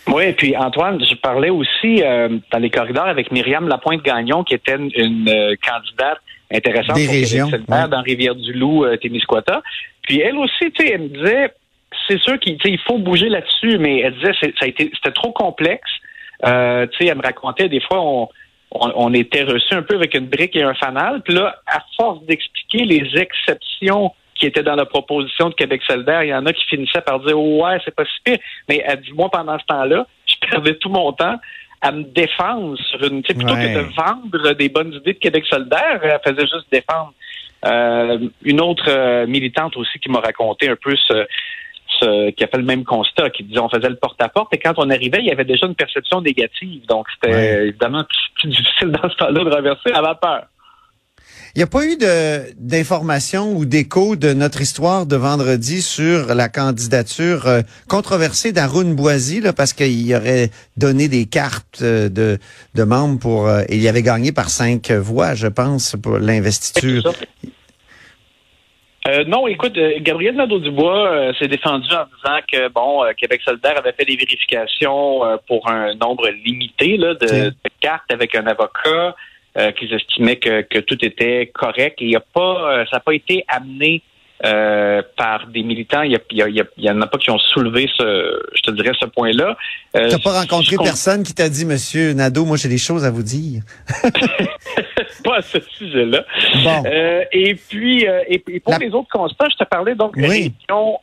Oui, 0.08 0.24
et 0.26 0.34
puis 0.34 0.58
Antoine, 0.58 1.00
je 1.04 1.16
parlais 1.16 1.50
aussi 1.50 2.02
euh, 2.04 2.40
dans 2.52 2.60
les 2.60 2.70
corridors 2.70 3.08
avec 3.08 3.32
Myriam 3.32 3.68
Lapointe-Gagnon, 3.68 4.44
qui 4.44 4.56
était 4.56 4.76
une, 4.76 4.90
une 4.96 5.30
euh, 5.30 5.56
candidate 5.64 6.18
intéressante 6.52 6.96
Des 6.96 7.06
pour 7.06 7.14
régions, 7.14 7.48
ouais. 7.48 7.88
dans 7.88 8.02
Rivière-du-Loup, 8.02 8.86
euh, 8.86 8.98
Témiscouata. 8.98 9.62
Puis 10.02 10.20
elle 10.20 10.38
aussi, 10.38 10.72
tu 10.72 10.84
sais, 10.86 10.92
elle 10.94 11.04
me 11.04 11.08
disait, 11.10 11.54
c'est 12.08 12.20
sûr 12.20 12.40
qu'il 12.40 12.58
il 12.64 12.80
faut 12.80 12.98
bouger 12.98 13.30
là-dessus, 13.30 13.78
mais 13.78 14.00
elle 14.00 14.16
disait 14.16 14.34
ça 14.42 14.66
a 14.66 14.68
été 14.68 14.92
c'était 14.96 15.14
trop 15.14 15.32
complexe. 15.32 15.92
Euh, 16.46 16.88
tu 16.88 16.98
sais, 16.98 17.12
elle 17.12 17.18
me 17.18 17.24
racontait 17.24 17.70
des 17.70 17.82
fois 17.82 18.02
on, 18.02 18.28
on, 18.72 18.92
on 18.96 19.14
était 19.14 19.44
reçu 19.44 19.74
un 19.76 19.84
peu 19.84 19.96
avec 19.96 20.16
une 20.16 20.26
brique 20.26 20.56
et 20.56 20.64
un 20.64 20.74
fanal. 20.74 21.22
Puis 21.22 21.36
là, 21.36 21.56
à 21.68 21.80
force 21.96 22.24
d'expliquer 22.26 22.86
les 22.86 23.04
exceptions 23.16 24.14
qui 24.42 24.48
étaient 24.48 24.64
dans 24.64 24.76
la 24.76 24.86
proposition 24.86 25.50
de 25.50 25.54
Québec 25.54 25.84
solidaire, 25.86 26.24
il 26.24 26.30
y 26.30 26.34
en 26.34 26.48
a 26.48 26.52
qui 26.52 26.66
finissaient 26.66 27.02
par 27.02 27.20
dire 27.20 27.40
ouais, 27.40 27.78
c'est 27.86 27.94
pas 27.94 28.06
si 28.06 28.22
pire. 28.24 28.40
Mais 28.68 28.84
elle 28.84 29.00
dit 29.02 29.14
moi 29.14 29.30
pendant 29.30 29.58
ce 29.60 29.66
temps-là, 29.66 30.08
je 30.26 30.50
perdais 30.50 30.74
tout 30.76 30.90
mon 30.90 31.14
temps 31.14 31.40
à 31.80 31.92
me 31.92 32.04
défendre 32.04 32.76
sur 32.78 33.04
une 33.04 33.22
plutôt 33.22 33.54
ouais. 33.54 33.74
que 33.74 33.80
de 33.80 33.96
vendre 33.96 34.54
des 34.54 34.70
bonnes 34.70 34.94
idées 34.94 35.14
de 35.14 35.20
Québec 35.20 35.46
solidaire, 35.48 36.00
elle 36.04 36.20
faisait 36.26 36.48
juste 36.48 36.66
défendre. 36.72 37.14
Euh, 37.64 38.18
une 38.44 38.60
autre 38.60 38.86
euh, 38.88 39.28
militante 39.28 39.78
aussi 39.78 40.00
qui 40.00 40.10
m'a 40.10 40.20
raconté 40.20 40.68
un 40.68 40.76
peu 40.76 40.96
ce, 40.96 41.28
ce, 42.00 42.32
qui 42.32 42.44
a 42.44 42.48
fait 42.48 42.58
le 42.58 42.64
même 42.64 42.84
constat, 42.84 43.30
qui 43.30 43.44
disait 43.44 43.60
on 43.60 43.70
faisait 43.70 43.90
le 43.90 43.98
porte-à-porte 43.98 44.52
et 44.56 44.58
quand 44.58 44.74
on 44.78 44.90
arrivait, 44.90 45.20
il 45.20 45.28
y 45.28 45.32
avait 45.32 45.46
déjà 45.46 45.68
une 45.68 45.76
perception 45.76 46.22
négative. 46.22 46.84
Donc 46.88 47.06
c'était 47.14 47.36
ouais. 47.36 47.68
évidemment 47.68 48.04
difficile 48.44 48.90
dans 48.90 49.08
ce 49.08 49.16
temps-là 49.16 49.44
de 49.44 49.50
traverser 49.52 49.92
à 49.92 50.02
la 50.02 50.16
peur. 50.16 50.46
Il 51.56 51.60
n'y 51.60 51.64
a 51.64 51.68
pas 51.68 51.86
eu 51.86 51.98
d'informations 52.58 53.54
ou 53.54 53.66
d'écho 53.66 54.16
de 54.16 54.34
notre 54.34 54.62
histoire 54.62 55.06
de 55.06 55.18
vendredi 55.18 55.82
sur 55.82 56.34
la 56.34 56.48
candidature 56.48 57.46
euh, 57.46 57.62
controversée 57.90 58.54
d'Arun 58.54 58.94
Boisy, 58.94 59.42
là, 59.42 59.52
parce 59.52 59.74
qu'il 59.74 60.16
aurait 60.16 60.50
donné 60.78 61.10
des 61.10 61.26
cartes 61.26 61.82
euh, 61.82 62.08
de, 62.08 62.38
de 62.74 62.84
membres 62.84 63.20
pour... 63.20 63.48
Euh, 63.50 63.64
et 63.68 63.76
il 63.76 63.88
avait 63.90 64.02
gagné 64.02 64.32
par 64.32 64.50
cinq 64.50 64.92
voix, 64.92 65.36
je 65.36 65.48
pense, 65.48 65.98
pour 66.02 66.20
l'investiture. 66.20 67.12
Euh, 69.08 69.24
non, 69.26 69.48
écoute, 69.48 69.78
euh, 69.78 69.94
Gabriel 70.00 70.36
Nadeau-Dubois 70.36 71.12
euh, 71.12 71.34
s'est 71.34 71.48
défendu 71.48 71.88
en 71.92 72.06
disant 72.06 72.40
que 72.50 72.70
bon, 72.70 73.04
Québec 73.18 73.42
solidaire 73.44 73.78
avait 73.78 73.94
fait 73.94 74.06
des 74.06 74.16
vérifications 74.16 75.22
pour 75.48 75.70
un 75.70 75.96
nombre 75.96 76.30
limité 76.46 76.98
là, 76.98 77.16
de, 77.16 77.50
de 77.50 77.56
cartes 77.82 78.10
avec 78.10 78.36
un 78.36 78.46
avocat, 78.46 79.16
euh, 79.58 79.72
qu'ils 79.72 79.94
estimaient 79.94 80.38
que, 80.38 80.62
que, 80.62 80.80
tout 80.80 81.04
était 81.04 81.52
correct. 81.54 82.02
Et 82.02 82.06
il 82.06 82.12
y 82.12 82.16
a 82.16 82.22
pas, 82.22 82.72
euh, 82.80 82.86
ça 82.86 82.98
n'a 82.98 83.00
pas 83.02 83.14
été 83.14 83.44
amené 83.48 84.02
euh, 84.44 85.04
par 85.18 85.48
des 85.48 85.62
militants. 85.62 86.02
Il 86.02 86.14
y, 86.14 86.16
a, 86.42 86.48
il, 86.48 86.66
y 86.78 86.90
en 86.90 87.00
a 87.02 87.06
pas 87.06 87.20
qui 87.20 87.30
ont 87.30 87.38
soulevé 87.38 87.88
ce, 87.96 88.42
je 88.56 88.62
te 88.64 88.72
dirais, 88.72 88.92
ce 89.00 89.06
point-là. 89.06 89.56
Euh, 89.96 90.08
tu 90.08 90.16
n'as 90.16 90.20
pas 90.20 90.40
rencontré 90.40 90.78
personne 90.78 91.22
qui 91.22 91.36
t'a 91.36 91.48
dit, 91.48 91.64
Monsieur 91.64 92.14
Nadeau, 92.14 92.46
moi 92.46 92.58
j'ai 92.58 92.70
des 92.70 92.80
choses 92.80 93.06
à 93.06 93.12
vous 93.12 93.22
dire. 93.22 93.62
pas 95.24 95.38
à 95.38 95.42
ce 95.42 95.60
sujet-là. 95.78 96.26
Bon. 96.64 96.84
Euh, 96.88 97.24
et 97.32 97.54
puis, 97.54 98.08
euh, 98.08 98.24
et, 98.28 98.44
et, 98.48 98.60
pour 98.60 98.74
La... 98.74 98.80
les 98.80 98.90
autres 98.90 99.10
constats, 99.12 99.48
je 99.52 99.58
te 99.58 99.70
parlais 99.70 99.94
donc 99.94 100.18
de 100.18 100.28
oui. 100.28 100.54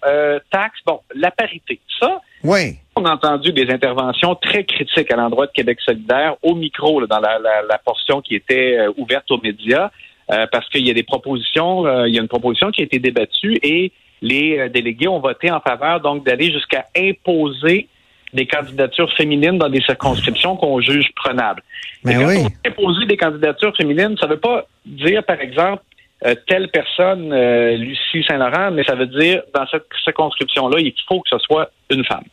euh, 0.06 0.40
taxes. 0.50 0.80
Bon, 0.84 1.00
la 1.14 1.30
parité. 1.30 1.78
Ça, 2.00 2.20
oui. 2.42 2.78
On 2.98 3.04
a 3.04 3.12
entendu 3.12 3.52
des 3.52 3.70
interventions 3.70 4.34
très 4.34 4.64
critiques 4.64 5.12
à 5.12 5.16
l'endroit 5.16 5.46
de 5.46 5.52
Québec 5.52 5.78
solidaire 5.80 6.34
au 6.42 6.56
micro, 6.56 7.00
là, 7.00 7.06
dans 7.06 7.20
la, 7.20 7.38
la, 7.38 7.62
la, 7.62 7.78
portion 7.78 8.20
qui 8.20 8.34
était 8.34 8.76
euh, 8.76 8.92
ouverte 8.96 9.30
aux 9.30 9.40
médias, 9.40 9.90
euh, 10.32 10.46
parce 10.50 10.68
qu'il 10.68 10.84
y 10.84 10.90
a 10.90 10.94
des 10.94 11.04
propositions, 11.04 11.86
euh, 11.86 12.08
il 12.08 12.14
y 12.16 12.18
a 12.18 12.22
une 12.22 12.28
proposition 12.28 12.72
qui 12.72 12.80
a 12.80 12.84
été 12.84 12.98
débattue 12.98 13.56
et 13.62 13.92
les 14.20 14.68
délégués 14.68 15.06
ont 15.06 15.20
voté 15.20 15.48
en 15.48 15.60
faveur 15.60 16.00
donc 16.00 16.26
d'aller 16.26 16.50
jusqu'à 16.50 16.86
imposer 16.96 17.86
des 18.34 18.46
candidatures 18.46 19.12
féminines 19.14 19.58
dans 19.58 19.68
des 19.68 19.80
circonscriptions 19.82 20.56
qu'on 20.56 20.80
juge 20.80 21.08
prenables. 21.14 21.62
Mais 22.04 22.14
Et 22.14 22.24
oui. 22.24 22.46
imposer 22.66 23.06
des 23.06 23.16
candidatures 23.16 23.76
féminines, 23.76 24.16
ça 24.20 24.26
ne 24.26 24.32
veut 24.32 24.40
pas 24.40 24.66
dire, 24.84 25.22
par 25.22 25.40
exemple, 25.40 25.82
euh, 26.26 26.34
telle 26.48 26.68
personne, 26.68 27.32
euh, 27.32 27.76
Lucie 27.76 28.24
Saint-Laurent, 28.26 28.72
mais 28.72 28.82
ça 28.82 28.96
veut 28.96 29.06
dire, 29.06 29.42
dans 29.54 29.66
cette 29.68 29.86
circonscription-là, 30.02 30.80
il 30.80 30.92
faut 31.06 31.20
que 31.20 31.28
ce 31.30 31.38
soit 31.38 31.70
une 31.90 32.04
femme. 32.04 32.24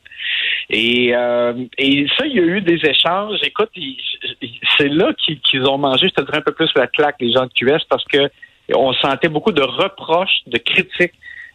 Et, 0.69 1.11
euh, 1.15 1.53
et 1.77 2.07
ça, 2.17 2.25
il 2.25 2.35
y 2.35 2.39
a 2.39 2.43
eu 2.43 2.61
des 2.61 2.79
échanges. 2.85 3.37
Écoute, 3.43 3.69
c'est 4.77 4.89
là 4.89 5.13
qu'ils 5.47 5.63
ont 5.67 5.77
mangé, 5.77 6.07
je 6.07 6.13
te 6.13 6.21
dirais 6.25 6.37
un 6.39 6.41
peu 6.41 6.53
plus 6.53 6.69
la 6.75 6.87
claque, 6.87 7.15
les 7.19 7.31
gens 7.31 7.45
de 7.45 7.51
QS, 7.53 7.83
parce 7.89 8.03
que 8.05 8.29
on 8.73 8.93
sentait 8.93 9.29
beaucoup 9.29 9.51
de 9.51 9.61
reproches, 9.61 10.39
de 10.47 10.57
critiques. 10.57 11.13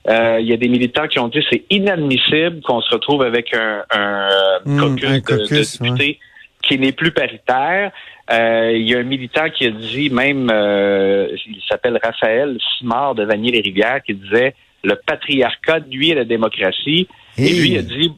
Euh, 0.09 0.39
il 0.41 0.47
y 0.47 0.53
a 0.53 0.57
des 0.57 0.69
militants 0.69 1.09
qui 1.09 1.19
ont 1.19 1.29
dit 1.29 1.45
c'est 1.51 1.65
inadmissible 1.71 2.63
qu'on 2.63 2.81
se 2.81 2.91
retrouve 2.91 3.23
avec 3.23 3.53
un, 3.55 3.83
un, 3.91 4.29
Hmm, 4.65 4.79
caucus, 4.79 5.05
un 5.05 5.15
de- 5.19 5.21
caucus, 5.21 5.79
de, 5.81 5.85
députés 5.85 6.19
qui 6.63 6.79
n'est 6.79 6.93
plus 6.93 7.11
paritaire. 7.11 7.91
Euh, 8.33 8.73
il 8.75 8.89
y 8.89 8.95
a 8.95 8.99
un 8.99 9.03
militant 9.03 9.51
qui 9.51 9.67
a 9.67 9.71
dit 9.71 10.09
même, 10.11 10.49
euh, 10.53 11.29
il 11.47 11.61
s'appelle 11.69 11.99
Raphaël 12.03 12.57
Simard 12.79 13.15
de 13.15 13.25
Vanier-les-Rivières, 13.25 14.03
qui 14.03 14.15
disait 14.15 14.55
le 14.85 14.95
patriarcat 15.07 15.81
nuit 15.81 16.13
à 16.13 16.17
la 16.17 16.25
démocratie. 16.25 17.09
Et 17.37 17.49
lui 17.53 17.71
il 17.71 17.79
a 17.79 17.83
dit, 17.83 18.13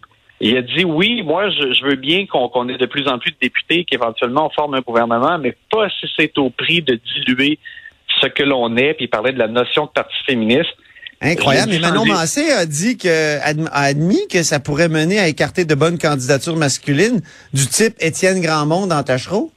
il 0.50 0.56
a 0.56 0.62
dit 0.62 0.84
oui, 0.84 1.22
moi 1.22 1.50
je, 1.50 1.72
je 1.72 1.84
veux 1.84 1.94
bien 1.94 2.26
qu'on 2.26 2.68
ait 2.68 2.76
de 2.76 2.86
plus 2.86 3.06
en 3.08 3.18
plus 3.18 3.30
de 3.30 3.36
députés, 3.40 3.84
qu'éventuellement 3.84 4.46
on 4.46 4.50
forme 4.50 4.74
un 4.74 4.80
gouvernement, 4.80 5.38
mais 5.38 5.56
pas 5.70 5.88
si 5.88 6.06
c'est 6.16 6.36
au 6.38 6.50
prix 6.50 6.82
de 6.82 6.98
diluer 7.14 7.58
ce 8.20 8.26
que 8.26 8.42
l'on 8.42 8.76
est. 8.76 8.94
Puis 8.94 9.04
il 9.04 9.08
parlait 9.08 9.32
de 9.32 9.38
la 9.38 9.48
notion 9.48 9.86
de 9.86 9.90
parti 9.90 10.14
féministe. 10.26 10.74
Incroyable. 11.20 11.70
Mais 11.70 11.78
Manon 11.78 12.04
Massé 12.04 12.50
a 12.50 12.66
dit 12.66 12.98
que 12.98 13.38
a 13.38 13.80
admis 13.80 14.26
que 14.28 14.42
ça 14.42 14.58
pourrait 14.58 14.88
mener 14.88 15.20
à 15.20 15.28
écarter 15.28 15.64
de 15.64 15.74
bonnes 15.76 15.98
candidatures 15.98 16.56
masculines 16.56 17.20
du 17.52 17.66
type 17.68 17.94
Étienne 18.00 18.40
Grandmont 18.40 18.88
dans 18.88 19.02
Tachereau. 19.04 19.52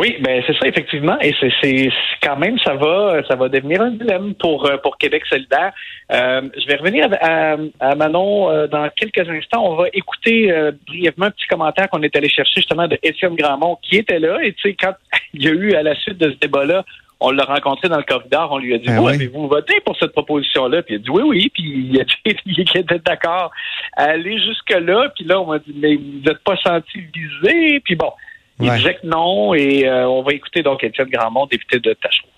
Oui, 0.00 0.16
ben 0.20 0.42
c'est 0.46 0.56
ça 0.58 0.66
effectivement, 0.66 1.18
et 1.20 1.34
c'est 1.60 1.90
quand 2.22 2.36
même 2.36 2.58
ça 2.60 2.74
va 2.74 3.22
ça 3.28 3.36
va 3.36 3.48
devenir 3.50 3.82
un 3.82 3.90
dilemme 3.90 4.34
pour 4.34 4.64
euh, 4.66 4.78
pour 4.78 4.96
Québec 4.96 5.22
solidaire. 5.26 5.72
Euh, 6.10 6.40
je 6.56 6.66
vais 6.66 6.76
revenir 6.76 7.06
à, 7.20 7.52
à- 7.52 7.56
à 7.90 7.94
Manon 7.96 8.50
euh, 8.50 8.66
dans 8.66 8.88
quelques 8.96 9.28
instants. 9.28 9.62
On 9.62 9.76
va 9.76 9.88
écouter 9.92 10.50
euh, 10.50 10.72
brièvement 10.86 11.26
un 11.26 11.30
petit 11.30 11.46
commentaire 11.48 11.90
qu'on 11.90 12.02
est 12.02 12.16
allé 12.16 12.30
chercher 12.30 12.60
justement 12.62 12.88
de 12.88 12.98
Étienne 13.02 13.34
Grandmont 13.36 13.78
qui 13.82 13.96
était 13.96 14.18
là. 14.18 14.38
Et 14.42 14.54
tu 14.54 14.62
sais 14.70 14.74
quand 14.80 14.94
il 15.34 15.42
y 15.44 15.48
a 15.48 15.52
eu 15.52 15.74
à 15.74 15.82
la 15.82 15.94
suite 15.96 16.16
de 16.18 16.30
ce 16.30 16.36
débat-là, 16.38 16.82
on 17.20 17.30
l'a 17.32 17.44
rencontré 17.44 17.88
dans 17.90 17.98
le 17.98 18.04
corridor, 18.04 18.48
on 18.52 18.58
lui 18.58 18.72
a 18.74 18.78
dit 18.78 18.86
Ah 18.88 18.96
vous 19.00 19.06
oui? 19.06 19.12
avez-vous 19.16 19.48
voté 19.48 19.80
pour 19.84 19.98
cette 19.98 20.12
proposition-là? 20.12 20.82
Puis 20.82 20.94
il 20.94 20.98
a 20.98 21.00
dit 21.00 21.10
oui 21.10 21.22
oui, 21.26 21.50
puis 21.52 21.62
il 21.90 22.00
a 22.00 22.04
dit 22.04 22.14
il 22.46 22.60
était 22.60 22.98
d'accord 23.04 23.50
à 23.98 24.04
aller 24.04 24.38
jusque 24.38 24.70
là. 24.70 25.10
Puis 25.14 25.26
là 25.26 25.40
on 25.42 25.46
m'a 25.46 25.58
dit 25.58 25.74
mais 25.76 25.96
vous 25.96 26.22
n'êtes 26.24 26.42
pas 26.42 26.56
senti 26.56 27.00
visé. 27.14 27.80
Puis 27.80 27.96
bon. 27.96 28.10
Il 28.60 28.68
Ouais. 28.68 28.76
disait 28.76 28.94
que 28.94 29.06
non, 29.06 29.54
et 29.54 29.86
euh, 29.88 30.08
on 30.08 30.22
va 30.22 30.32
écouter 30.32 30.62
donc 30.62 30.82
Étienne 30.84 31.08
Grandmont, 31.10 31.46
député 31.46 31.78
de 31.78 31.94
Tachereau. 31.94 32.28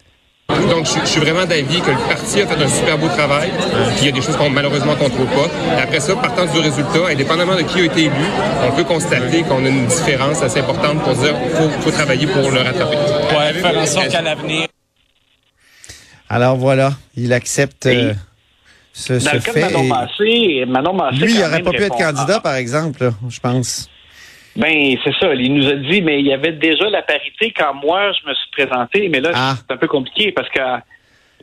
Donc, 0.68 0.84
je, 0.86 1.00
je 1.00 1.06
suis 1.06 1.20
vraiment 1.20 1.46
d'avis 1.46 1.80
que 1.80 1.90
le 1.90 1.96
parti 1.96 2.40
a 2.42 2.46
fait 2.46 2.62
un 2.62 2.68
super 2.68 2.98
beau 2.98 3.08
travail, 3.08 3.48
puis 3.96 4.00
il 4.02 4.06
y 4.06 4.08
a 4.08 4.12
des 4.12 4.20
choses 4.20 4.36
qu'on 4.36 4.50
malheureusement 4.50 4.94
qu'on 4.96 5.08
trouve 5.08 5.26
pas. 5.28 5.48
Et 5.78 5.80
après 5.80 5.98
ça, 5.98 6.14
partant 6.14 6.44
du 6.44 6.58
résultat, 6.58 7.06
indépendamment 7.08 7.56
de 7.56 7.62
qui 7.62 7.80
a 7.80 7.84
été 7.84 8.02
élu, 8.02 8.26
on 8.62 8.70
peut 8.76 8.84
constater 8.84 9.42
qu'on 9.44 9.64
a 9.64 9.68
une 9.68 9.86
différence 9.86 10.42
assez 10.42 10.60
importante 10.60 11.02
pour 11.02 11.14
dire 11.14 11.34
qu'il 11.40 11.50
faut, 11.50 11.68
faut 11.80 11.90
travailler 11.90 12.26
pour 12.26 12.50
le 12.50 12.58
rattraper. 12.60 12.96
Ouais, 12.96 13.52
faire 13.54 13.78
en 13.78 13.86
sorte 13.86 14.08
qu'à 14.10 14.20
l'avenir. 14.22 14.66
Alors 16.28 16.56
voilà, 16.56 16.92
il 17.16 17.32
accepte 17.32 17.86
euh, 17.86 18.12
ce, 18.92 19.14
Dans 19.14 19.20
ce 19.20 19.34
le 19.34 19.40
cas 19.40 19.52
de 19.52 19.58
fait. 19.58 19.60
Manon 19.60 19.84
Massé, 19.84 20.64
Manon 20.66 20.92
Massé... 20.94 21.16
lui, 21.16 21.32
il 21.34 21.40
n'aurait 21.40 21.62
pas 21.62 21.70
pu 21.70 21.82
être 21.82 21.96
candidat, 21.96 22.40
par 22.40 22.54
exemple, 22.56 23.04
là, 23.04 23.10
je 23.28 23.40
pense. 23.40 23.88
Ben, 24.56 24.96
c'est 25.02 25.14
ça. 25.18 25.32
Il 25.34 25.54
nous 25.54 25.66
a 25.68 25.74
dit, 25.74 26.02
mais 26.02 26.20
il 26.20 26.26
y 26.26 26.32
avait 26.32 26.52
déjà 26.52 26.88
la 26.90 27.02
parité 27.02 27.52
quand 27.56 27.72
moi, 27.74 28.12
je 28.12 28.28
me 28.28 28.34
suis 28.34 28.50
présenté. 28.52 29.08
Mais 29.08 29.20
là, 29.20 29.30
Ah. 29.34 29.54
c'est 29.56 29.72
un 29.72 29.78
peu 29.78 29.88
compliqué 29.88 30.30
parce 30.32 30.48
que, 30.50 30.60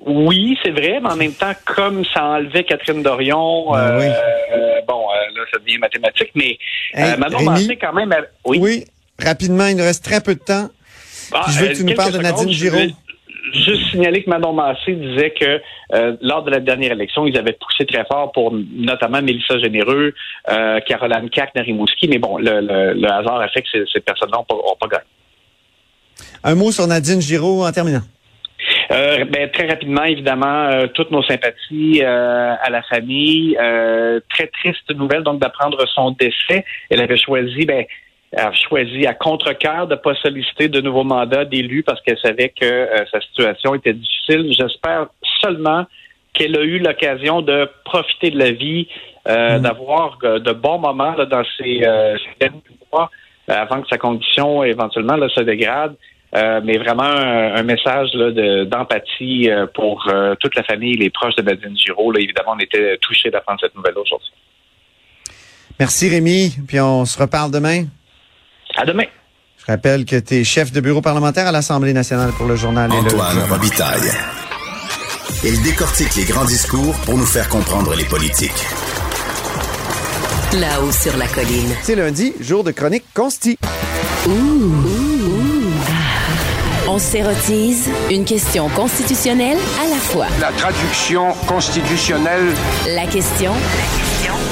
oui, 0.05 0.57
c'est 0.63 0.71
vrai, 0.71 0.99
mais 1.01 1.09
en 1.09 1.15
même 1.15 1.33
temps, 1.33 1.51
comme 1.65 2.05
ça 2.05 2.23
enlevait 2.23 2.63
Catherine 2.63 3.01
Dorion, 3.03 3.71
Ben 3.71 3.77
euh, 3.79 3.99
oui. 3.99 4.05
euh, 4.53 4.81
bon, 4.87 5.07
euh, 5.09 5.35
là, 5.37 5.41
ça 5.51 5.59
devient 5.59 5.77
mathématique, 5.79 6.31
mais 6.35 6.57
Hey, 6.93 7.17
Manon 7.17 7.39
quand 7.81 7.93
même... 7.93 8.11
a- 8.13 8.21
Oui. 8.45 8.59
Oui, 8.61 8.85
rapidement, 9.21 9.65
il 9.67 9.75
nous 9.77 9.83
reste 9.83 10.05
très 10.05 10.21
peu 10.21 10.35
de 10.35 10.39
temps. 10.39 10.69
Ah, 11.33 11.45
je 11.49 11.59
veux 11.59 11.67
que 11.69 11.73
tu 11.77 11.83
nous 11.83 11.93
parles 11.95 12.13
de 12.13 12.17
Nadine 12.19 12.49
Giraud. 12.51 12.77
Juste 13.53 13.89
signaler 13.91 14.23
que 14.23 14.29
Manon 14.29 14.53
Massé 14.53 14.93
disait 14.93 15.31
que 15.31 15.61
euh, 15.93 16.15
lors 16.21 16.43
de 16.43 16.51
la 16.51 16.59
dernière 16.59 16.91
élection, 16.91 17.25
ils 17.25 17.37
avaient 17.37 17.57
poussé 17.59 17.85
très 17.85 18.05
fort 18.05 18.31
pour 18.31 18.53
notamment 18.53 19.21
Mélissa 19.21 19.57
Généreux, 19.59 20.13
euh, 20.49 20.79
Caroline 20.81 21.29
Cac, 21.29 21.55
Narimouski, 21.55 22.07
mais 22.07 22.19
bon, 22.19 22.37
le, 22.37 22.59
le- 22.61 22.93
le 22.93 23.07
hasard 23.11 23.39
a 23.41 23.47
fait 23.47 23.61
que 23.61 23.69
ces, 23.71 23.83
ces 23.91 23.99
personnes-là 24.01 24.37
n'ont 24.49 24.75
pas, 24.79 24.87
gagné. 24.87 25.03
Un 26.43 26.55
mot 26.55 26.71
sur 26.71 26.85
Nadine 26.85 27.21
Giraud 27.21 27.65
en 27.65 27.71
terminant. 27.71 28.01
Euh, 28.91 29.23
ben, 29.25 29.49
très 29.51 29.67
rapidement, 29.67 30.03
évidemment, 30.03 30.87
toutes 30.93 31.11
nos 31.11 31.23
sympathies 31.23 32.01
à 32.03 32.69
la 32.69 32.81
famille. 32.83 33.55
Très 34.29 34.47
triste 34.47 34.89
nouvelle, 34.95 35.23
donc, 35.23 35.39
d'apprendre 35.39 35.77
son 35.93 36.11
décès. 36.11 36.65
Elle 36.89 37.01
avait 37.01 37.17
choisi, 37.17 37.65
ben, 37.65 37.85
a 38.35 38.51
choisi 38.53 39.05
à 39.07 39.13
contre-cœur 39.13 39.87
de 39.87 39.95
pas 39.95 40.13
solliciter 40.15 40.67
de 40.69 40.81
nouveaux 40.81 41.03
mandats 41.03 41.45
d'élus 41.45 41.83
parce 41.83 41.99
qu'elle 42.01 42.19
savait 42.19 42.49
que 42.49 42.65
euh, 42.65 43.05
sa 43.11 43.19
situation 43.21 43.75
était 43.75 43.93
difficile. 43.93 44.53
J'espère 44.57 45.07
seulement 45.41 45.85
qu'elle 46.33 46.55
a 46.57 46.61
eu 46.61 46.79
l'occasion 46.79 47.41
de 47.41 47.69
profiter 47.85 48.29
de 48.29 48.37
la 48.37 48.51
vie, 48.51 48.87
euh, 49.27 49.59
d'avoir 49.59 50.17
euh, 50.23 50.39
de 50.39 50.51
bons 50.51 50.77
moments 50.77 51.15
là, 51.15 51.25
dans 51.25 51.43
ses, 51.57 51.79
ses 51.81 52.39
derniers 52.39 52.61
mois 52.91 53.09
avant 53.47 53.81
que 53.81 53.87
sa 53.89 53.97
condition 53.97 54.63
éventuellement 54.63 55.15
là, 55.15 55.27
se 55.29 55.41
dégrade. 55.41 55.95
Euh, 56.35 56.61
mais 56.63 56.77
vraiment 56.77 57.01
un, 57.01 57.55
un 57.55 57.63
message 57.63 58.11
de- 58.11 58.63
d'empathie 58.65 59.49
euh, 59.49 59.65
pour 59.73 60.07
euh, 60.13 60.35
toute 60.39 60.55
la 60.55 60.61
famille, 60.61 60.93
les 60.93 61.09
proches 61.09 61.35
de 61.35 61.41
Nadine 61.41 61.75
Giraud. 61.75 62.11
Là, 62.11 62.19
évidemment, 62.21 62.51
on 62.55 62.59
était 62.59 62.97
touchés 62.97 63.31
d'apprendre 63.31 63.59
cette 63.59 63.73
nouvelle 63.75 63.97
aujourd'hui. 63.97 64.29
Merci 65.79 66.07
Rémi, 66.07 66.55
puis 66.67 66.79
on 66.79 67.03
se 67.05 67.17
reparle 67.19 67.49
demain. 67.49 67.85
À 68.81 68.85
demain. 68.85 69.03
Je 69.57 69.65
rappelle 69.69 70.05
que 70.05 70.15
tu 70.15 70.35
es 70.35 70.43
chef 70.45 70.71
de 70.71 70.79
bureau 70.79 71.01
parlementaire 71.01 71.45
à 71.47 71.51
l'Assemblée 71.51 71.91
nationale 71.91 72.31
pour 72.31 72.47
le 72.47 72.55
journal. 72.55 72.89
et 72.89 73.01
le 73.01 73.07
Antoine. 73.07 73.39
Robitaille. 73.49 74.09
Il 75.43 75.61
décortique 75.63 76.15
les 76.15 76.23
grands 76.23 76.45
discours 76.45 76.95
pour 77.05 77.17
nous 77.17 77.25
faire 77.25 77.49
comprendre 77.49 77.93
les 77.93 78.05
politiques. 78.05 78.65
Là-haut 80.53 80.93
sur 80.93 81.17
la 81.17 81.27
colline. 81.27 81.73
C'est 81.83 81.95
lundi, 81.95 82.33
jour 82.39 82.63
de 82.63 82.71
chronique 82.71 83.03
consti. 83.13 83.57
On 86.87 86.97
s'érotise 86.97 87.89
une 88.09 88.23
question 88.23 88.69
constitutionnelle 88.69 89.57
à 89.83 89.89
la 89.89 89.97
fois. 89.97 90.27
La 90.39 90.53
traduction 90.53 91.33
constitutionnelle. 91.47 92.53
La 92.95 93.07
question 93.07 93.51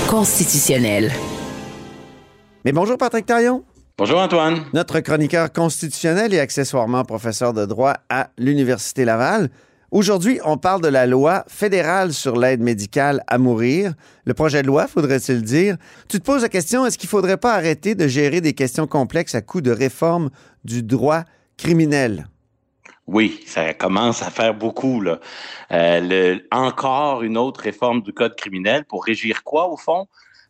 constitutionnelle. 0.10 1.14
Mais 2.66 2.74
bonjour 2.74 2.98
Patrick 2.98 3.26
Taillon. 3.26 3.64
Bonjour 3.98 4.20
Antoine. 4.20 4.64
Notre 4.74 5.00
chroniqueur 5.00 5.52
constitutionnel 5.52 6.32
et 6.34 6.40
accessoirement 6.40 7.04
professeur 7.04 7.54
de 7.54 7.66
droit 7.66 7.96
à 8.10 8.30
l'Université 8.38 9.06
Laval. 9.06 9.50
Aujourd'hui, 9.90 10.40
on 10.46 10.58
parle 10.58 10.82
de 10.82 10.88
la 10.88 11.08
loi 11.08 11.46
fédérale 11.48 12.14
sur 12.14 12.38
l'aide 12.38 12.62
médicale 12.62 13.24
à 13.26 13.40
mourir. 13.40 13.94
Le 14.26 14.36
projet 14.36 14.62
de 14.62 14.68
loi, 14.68 14.88
faudrait-il 14.88 15.42
dire? 15.42 15.78
Tu 16.10 16.20
te 16.20 16.24
poses 16.24 16.44
la 16.44 16.50
question, 16.50 16.86
est-ce 16.86 16.98
qu'il 17.00 17.10
faudrait 17.10 17.38
pas 17.38 17.56
arrêter 17.56 17.96
de 17.96 18.08
gérer 18.08 18.40
des 18.40 18.54
questions 18.54 18.86
complexes 18.86 19.34
à 19.34 19.42
coup 19.42 19.62
de 19.62 19.72
réforme 19.72 20.30
du 20.64 20.84
droit 20.84 21.24
criminel? 21.58 22.28
Oui, 23.08 23.40
ça 23.48 23.74
commence 23.74 24.22
à 24.22 24.30
faire 24.30 24.54
beaucoup. 24.54 25.02
Là. 25.02 25.20
Euh, 25.72 26.02
le- 26.02 26.48
encore 26.52 27.24
une 27.24 27.38
autre 27.38 27.62
réforme 27.62 28.02
du 28.02 28.14
Code 28.14 28.36
criminel 28.36 28.84
pour 28.86 29.06
régir 29.06 29.44
quoi, 29.44 29.70
au 29.70 29.78
fond? 29.78 30.06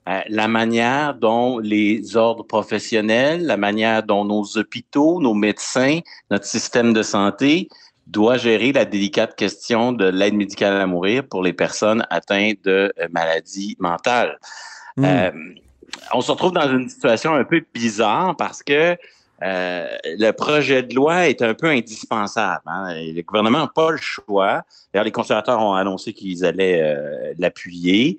Euh, 0.08 0.22
la 0.30 0.48
manière 0.48 1.16
dont 1.16 1.60
les 1.60 2.16
ordres 2.16 2.46
professionnels, 2.46 3.46
la 3.46 3.58
manière 3.58 4.04
dont 4.04 4.24
nos 4.24 4.44
hôpitaux, 4.58 5.20
nos 5.20 5.34
médecins, 5.34 6.00
notre 6.32 6.46
système 6.46 6.94
de 6.94 7.04
santé 7.04 7.68
doit 8.06 8.38
gérer 8.38 8.72
la 8.72 8.86
délicate 8.86 9.36
question 9.36 9.92
de 9.92 10.06
l'aide 10.06 10.34
médicale 10.34 10.80
à 10.80 10.88
mourir 10.88 11.28
pour 11.28 11.44
les 11.44 11.52
personnes 11.52 12.06
atteintes 12.10 12.60
de 12.64 12.94
euh, 13.00 13.08
maladies 13.12 13.76
mentales. 13.80 14.40
Hmm. 14.96 15.06
Euh, 15.06 15.32
on 16.14 16.22
se 16.22 16.32
retrouve 16.32 16.54
dans 16.54 16.72
une 16.72 16.88
situation 16.88 17.34
un 17.34 17.44
peu 17.44 17.62
bizarre 17.74 18.36
parce 18.38 18.64
que 18.64 18.98
euh, 19.44 19.88
le 20.04 20.32
projet 20.32 20.84
de 20.84 20.96
loi 20.96 21.28
est 21.28 21.42
un 21.42 21.54
peu 21.54 21.68
indispensable. 21.68 22.64
hein. 22.66 22.94
Le 22.94 23.22
gouvernement 23.22 23.60
n'a 23.60 23.68
pas 23.68 23.92
le 23.92 23.98
choix. 23.98 24.64
D'ailleurs, 24.94 25.06
les 25.06 25.12
conservateurs 25.12 25.60
ont 25.60 25.74
annoncé 25.74 26.14
qu'ils 26.14 26.44
allaient 26.44 26.82
euh, 26.82 27.34
l'appuyer 27.38 28.18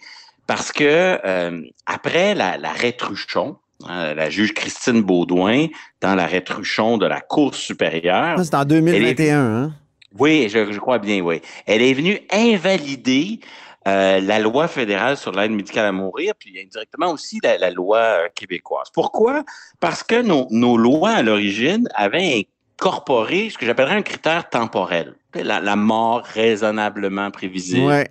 parce 0.49 0.73
que 0.73 1.19
euh, 1.25 1.62
après 1.87 2.35
la, 2.35 2.57
l'arrêt 2.57 2.93
Truchon, 2.93 3.57
hein, 3.87 4.14
la 4.14 4.28
juge 4.31 4.52
Christine 4.55 5.02
Baudouin, 5.02 5.67
dans 6.00 6.17
l'arrêt 6.17 6.40
Truchon 6.40 6.99
de 6.99 7.07
la 7.07 7.21
Cour 7.21 7.55
supérieure, 7.55 8.37
C'est 8.43 8.55
en 8.55 8.64
2021. 8.64 9.38
Hein? 9.38 9.73
oui, 10.19 10.49
je, 10.50 10.73
je 10.73 10.78
crois 10.81 10.99
bien, 10.99 11.21
oui. 11.21 11.40
Elle 11.67 11.83
est 11.83 11.93
venue 11.95 12.19
invalider 12.33 13.40
euh, 13.87 14.21
la 14.21 14.38
loi 14.38 14.69
fédérale 14.69 15.17
sur 15.17 15.33
l'aide 15.33 15.52
médicale 15.52 15.87
à 15.87 15.93
mourir, 15.93 16.33
puis 16.38 16.59
indirectement 16.61 17.12
aussi 17.12 17.38
la, 17.43 17.57
la 17.59 17.71
loi 17.71 17.99
euh, 17.99 18.28
québécoise. 18.35 18.88
Pourquoi? 18.93 19.45
Parce 19.81 20.02
que 20.02 20.21
nos, 20.21 20.47
nos 20.50 20.76
lois 20.76 21.11
à 21.11 21.23
l'origine 21.23 21.88
avaient 21.95 22.47
incorporé 22.81 23.50
ce 23.50 23.59
que 23.59 23.67
j'appellerais 23.67 23.97
un 23.97 24.02
critère 24.02 24.49
temporel. 24.49 25.14
La, 25.35 25.61
la 25.61 25.76
mort 25.76 26.23
raisonnablement 26.25 27.31
prévisible, 27.31 27.87
Ouais. 27.87 28.09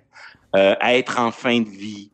euh, 0.56 0.74
être 0.82 1.18
en 1.20 1.30
fin 1.30 1.60
de 1.60 1.68
vie. 1.68 2.10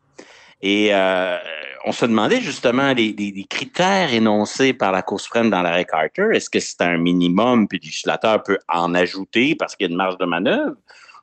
Et 0.66 0.94
euh, 0.94 1.36
on 1.84 1.92
se 1.92 2.06
demandait 2.06 2.40
justement 2.40 2.94
les, 2.94 3.46
critères 3.50 4.14
énoncés 4.14 4.72
par 4.72 4.92
la 4.92 5.02
Cour 5.02 5.20
suprême 5.20 5.50
dans 5.50 5.60
l'arrêt 5.60 5.84
Carter. 5.84 6.28
Est-ce 6.32 6.48
que 6.48 6.58
c'est 6.58 6.80
un 6.80 6.96
minimum, 6.96 7.68
puis 7.68 7.78
le 7.82 7.84
législateur 7.84 8.42
peut 8.42 8.58
en 8.66 8.94
ajouter 8.94 9.54
parce 9.56 9.76
qu'il 9.76 9.86
y 9.86 9.90
a 9.90 9.92
une 9.92 9.98
marge 9.98 10.16
de 10.16 10.24
manœuvre? 10.24 10.76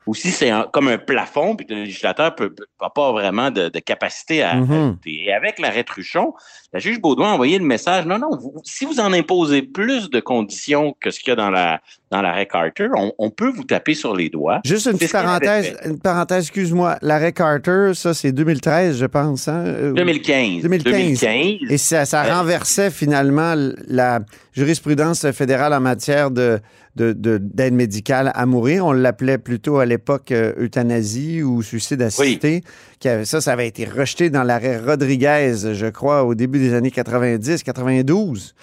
Ou 0.08 0.16
si 0.16 0.32
c'est 0.32 0.52
comme 0.74 0.88
un 0.88 0.98
plafond, 0.98 1.56
puis 1.56 1.68
que 1.68 1.74
le 1.76 1.82
législateur 1.82 2.34
peut, 2.34 2.50
peut- 2.52 2.66
n'a 2.82 2.90
pas 2.90 3.12
vraiment 3.12 3.52
de, 3.52 3.70
de 3.70 3.80
capacité 3.80 4.42
à 4.42 4.54
ajouter. 4.54 5.26
Et 5.28 5.32
avec 5.32 5.60
l'arrêt 5.60 5.84
Truchon, 5.84 6.34
la 6.74 6.80
juge 6.80 7.00
Baudouin 7.00 7.30
a 7.30 7.34
envoyé 7.34 7.60
le 7.60 7.66
message, 7.66 8.06
non, 8.08 8.18
non, 8.18 8.30
vous- 8.36 8.62
si 8.64 8.86
vous 8.86 9.00
en 9.00 9.14
imposez 9.14 9.62
plus 9.62 10.10
de 10.10 10.20
conditions 10.20 10.96
que 11.00 11.12
ce 11.12 11.20
qu'il 11.20 11.30
y 11.30 11.34
a 11.34 11.36
dans 11.36 11.52
la 11.52 11.82
dans 12.10 12.22
l'arrêt 12.22 12.46
Carter, 12.48 12.88
on, 12.98 13.14
on 13.20 13.30
peut 13.30 13.50
vous 13.50 13.64
taper 13.64 13.94
sur 13.94 14.14
les 14.16 14.28
doigts. 14.30 14.60
Juste 14.66 14.88
une 14.88 14.94
petite 14.98 15.14
parenthèse, 15.14 15.78
une 15.86 15.98
parenthèse, 16.00 16.46
excuse-moi. 16.46 16.98
L'arrêt 17.02 17.32
Carter, 17.32 17.92
ça, 17.94 18.14
c'est 18.14 18.34
2013, 18.34 18.98
je 18.98 19.06
pense. 19.06 19.48
Hein? 19.48 19.64
Euh, 19.66 19.94
2015. 19.94 20.64
2015. 20.64 21.58
Et 21.70 21.78
ça, 21.78 22.06
ça 22.06 22.24
Euh, 22.26 22.34
renversait 22.40 22.92
finalement 22.92 23.54
la 23.88 24.20
jurisprudence 24.54 25.30
fédérale 25.32 25.74
en 25.74 25.80
matière 25.80 26.32
de, 26.32 26.60
de- 26.96 27.14
de- 27.14 27.38
d'aide 27.42 27.74
médicale 27.74 28.32
à 28.36 28.46
mourir. 28.46 28.86
On 28.86 28.92
l'appelait 28.92 29.38
plutôt 29.38 29.78
à 29.80 29.86
l'époque 29.86 30.32
euh, 30.32 30.54
euthanasie 30.60 31.42
ou 31.44 31.62
suicide 31.62 32.02
assisté. 32.02 32.62
Avait- 33.06 33.26
ça, 33.26 33.42
ça 33.42 33.54
avait 33.54 33.68
été 33.68 33.86
rejeté 33.86 34.30
dans 34.30 34.44
l'arrêt 34.44 34.78
Rodriguez, 34.78 35.56
je 35.74 35.88
crois, 35.88 36.24
au 36.24 36.36
début 36.36 36.60
des 36.60 36.74
années 36.74 36.92
90, 36.92 37.64
92. 37.64 38.54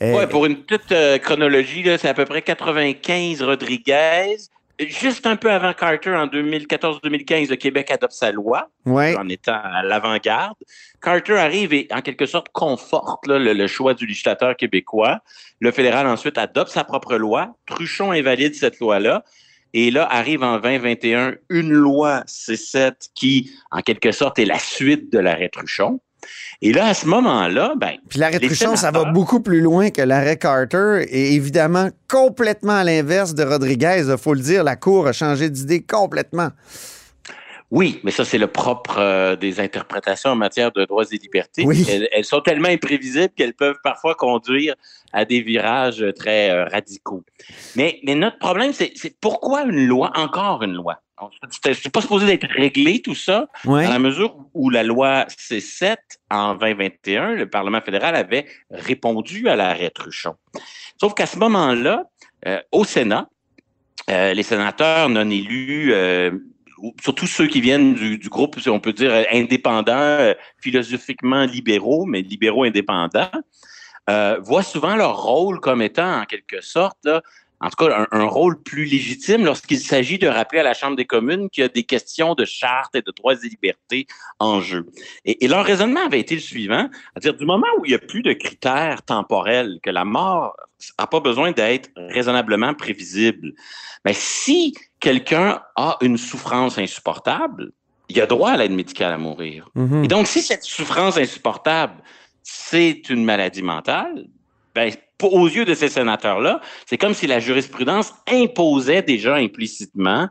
Et- 0.00 0.12
Ouais, 0.14 0.26
pour 0.28 0.46
une 0.46 0.56
petite 0.56 0.92
euh, 0.92 1.18
chronologie, 1.18 1.82
là, 1.82 1.98
c'est 1.98 2.08
à 2.08 2.14
peu 2.14 2.24
près 2.24 2.42
95 2.42 3.42
Rodriguez. 3.42 4.36
Juste 4.80 5.26
un 5.26 5.36
peu 5.36 5.50
avant 5.50 5.72
Carter, 5.72 6.14
en 6.14 6.26
2014-2015, 6.28 7.50
le 7.50 7.56
Québec 7.56 7.90
adopte 7.90 8.12
sa 8.12 8.30
loi, 8.30 8.70
Ouais. 8.86 9.16
en 9.16 9.28
étant 9.28 9.60
à 9.62 9.82
l'avant-garde. 9.82 10.56
Carter 11.02 11.34
arrive 11.36 11.72
et, 11.72 11.88
en 11.90 12.00
quelque 12.00 12.26
sorte, 12.26 12.48
conforte 12.52 13.26
là, 13.26 13.38
le, 13.38 13.52
le 13.54 13.66
choix 13.66 13.94
du 13.94 14.06
législateur 14.06 14.56
québécois. 14.56 15.20
Le 15.60 15.70
fédéral, 15.72 16.06
ensuite, 16.06 16.38
adopte 16.38 16.70
sa 16.70 16.84
propre 16.84 17.16
loi. 17.16 17.56
Truchon 17.66 18.12
invalide 18.12 18.54
cette 18.54 18.78
loi-là. 18.78 19.24
Et 19.74 19.90
là, 19.90 20.06
arrive 20.10 20.42
en 20.42 20.58
2021 20.58 21.34
une 21.50 21.72
loi 21.72 22.22
C7 22.26 23.10
qui, 23.14 23.50
en 23.70 23.80
quelque 23.82 24.12
sorte, 24.12 24.38
est 24.38 24.44
la 24.46 24.58
suite 24.58 25.12
de 25.12 25.18
l'arrêt 25.18 25.48
Truchon. 25.50 26.00
Et 26.62 26.72
là, 26.72 26.86
à 26.86 26.94
ce 26.94 27.06
moment-là, 27.06 27.74
ben, 27.76 27.92
Puis 28.08 28.18
l'arrêt 28.18 28.40
Truchon, 28.40 28.76
ça 28.76 28.90
va 28.90 29.04
beaucoup 29.04 29.40
plus 29.40 29.60
loin 29.60 29.90
que 29.90 30.02
l'arrêt 30.02 30.36
Carter 30.36 31.06
et 31.08 31.34
évidemment 31.34 31.88
complètement 32.08 32.76
à 32.76 32.84
l'inverse 32.84 33.34
de 33.34 33.44
Rodriguez. 33.44 34.04
Il 34.08 34.18
faut 34.18 34.34
le 34.34 34.40
dire, 34.40 34.64
la 34.64 34.76
Cour 34.76 35.06
a 35.06 35.12
changé 35.12 35.50
d'idée 35.50 35.82
complètement. 35.82 36.50
Oui, 37.70 38.00
mais 38.02 38.10
ça, 38.10 38.24
c'est 38.24 38.38
le 38.38 38.46
propre 38.46 38.96
euh, 38.98 39.36
des 39.36 39.60
interprétations 39.60 40.30
en 40.30 40.36
matière 40.36 40.72
de 40.72 40.86
droits 40.86 41.04
et 41.10 41.18
libertés. 41.18 41.64
Oui. 41.66 41.84
Elles, 41.88 42.08
elles 42.12 42.24
sont 42.24 42.40
tellement 42.40 42.68
imprévisibles 42.68 43.32
qu'elles 43.36 43.52
peuvent 43.52 43.76
parfois 43.84 44.14
conduire 44.14 44.74
à 45.12 45.26
des 45.26 45.42
virages 45.42 46.04
très 46.16 46.50
euh, 46.50 46.64
radicaux. 46.64 47.24
Mais, 47.76 48.00
mais 48.04 48.14
notre 48.14 48.38
problème, 48.38 48.72
c'est 48.72 48.92
pourquoi 49.20 49.64
une 49.64 49.86
loi, 49.86 50.10
encore 50.14 50.62
une 50.62 50.74
loi? 50.74 51.02
C'était- 51.50 51.74
C'est 51.74 51.90
pas 51.92 52.00
supposé 52.00 52.26
d'être 52.26 52.46
réglé, 52.48 53.00
tout 53.02 53.14
ça, 53.14 53.48
Ouais. 53.64 53.84
dans 53.84 53.90
la 53.92 53.98
mesure 53.98 54.36
où 54.54 54.70
la 54.70 54.82
loi 54.82 55.26
C7, 55.28 55.96
en 56.30 56.54
2021, 56.54 57.32
le 57.34 57.48
Parlement 57.48 57.80
fédéral 57.80 58.14
avait 58.16 58.46
répondu 58.70 59.48
à 59.48 59.56
l'arrêt 59.56 59.90
Truchon. 59.90 60.34
Sauf 61.00 61.14
qu'à 61.14 61.26
ce 61.26 61.38
moment-là, 61.38 62.04
euh, 62.46 62.60
au 62.72 62.84
Sénat, 62.84 63.28
euh, 64.10 64.32
les 64.34 64.42
sénateurs 64.42 65.08
non 65.08 65.28
élus, 65.30 65.92
euh, 65.92 66.30
ou- 66.78 66.94
surtout 67.02 67.26
ceux 67.26 67.46
qui 67.46 67.60
viennent 67.60 67.94
du, 67.94 68.18
du 68.18 68.28
groupe, 68.28 68.58
si 68.60 68.68
on 68.70 68.78
peut 68.80 68.92
dire, 68.92 69.12
indépendant, 69.32 69.92
euh, 69.96 70.34
philosophiquement 70.62 71.44
libéraux, 71.44 72.04
mais 72.06 72.22
libéraux 72.22 72.64
indépendants, 72.64 73.30
voient 74.40 74.62
souvent 74.62 74.96
leur 74.96 75.22
rôle 75.22 75.60
comme 75.60 75.82
étant, 75.82 76.20
en 76.22 76.24
quelque 76.24 76.62
sorte, 76.62 76.96
là, 77.04 77.20
en 77.60 77.70
tout 77.70 77.84
cas, 77.84 78.06
un, 78.12 78.18
un 78.18 78.24
rôle 78.24 78.62
plus 78.62 78.84
légitime 78.84 79.44
lorsqu'il 79.44 79.80
s'agit 79.80 80.18
de 80.18 80.28
rappeler 80.28 80.60
à 80.60 80.62
la 80.62 80.74
Chambre 80.74 80.96
des 80.96 81.06
communes 81.06 81.50
qu'il 81.50 81.62
y 81.62 81.64
a 81.64 81.68
des 81.68 81.82
questions 81.82 82.34
de 82.34 82.44
charte 82.44 82.94
et 82.94 83.02
de 83.02 83.12
droits 83.16 83.34
et 83.34 83.48
libertés 83.48 84.06
en 84.38 84.60
jeu. 84.60 84.86
Et, 85.24 85.44
et 85.44 85.48
leur 85.48 85.64
raisonnement 85.64 86.06
avait 86.06 86.20
été 86.20 86.34
le 86.34 86.40
suivant, 86.40 86.88
c'est-à-dire 87.12 87.34
du 87.34 87.46
moment 87.46 87.66
où 87.78 87.84
il 87.84 87.88
n'y 87.88 87.94
a 87.94 87.98
plus 87.98 88.22
de 88.22 88.32
critères 88.32 89.02
temporels, 89.02 89.78
que 89.82 89.90
la 89.90 90.04
mort 90.04 90.56
n'a 90.98 91.06
pas 91.06 91.20
besoin 91.20 91.52
d'être 91.52 91.90
raisonnablement 91.96 92.74
prévisible, 92.74 93.52
mais 94.04 94.12
si 94.14 94.74
quelqu'un 95.00 95.60
a 95.76 95.96
une 96.00 96.16
souffrance 96.16 96.78
insupportable, 96.78 97.72
il 98.08 98.20
a 98.20 98.26
droit 98.26 98.50
à 98.50 98.56
l'aide 98.56 98.72
médicale 98.72 99.12
à 99.12 99.18
mourir. 99.18 99.68
Mhm. 99.74 100.04
Et 100.04 100.08
donc, 100.08 100.26
si 100.26 100.40
cette 100.42 100.64
souffrance 100.64 101.18
insupportable, 101.18 102.02
c'est 102.42 103.10
une 103.10 103.24
maladie 103.24 103.62
mentale, 103.62 104.26
ben, 104.78 104.92
aux 105.24 105.48
yeux 105.48 105.64
de 105.64 105.74
ces 105.74 105.88
sénateurs-là, 105.88 106.60
c'est 106.86 106.98
comme 106.98 107.12
si 107.12 107.26
la 107.26 107.40
jurisprudence 107.40 108.14
imposait 108.30 109.02
déjà 109.02 109.34
implicitement, 109.34 110.28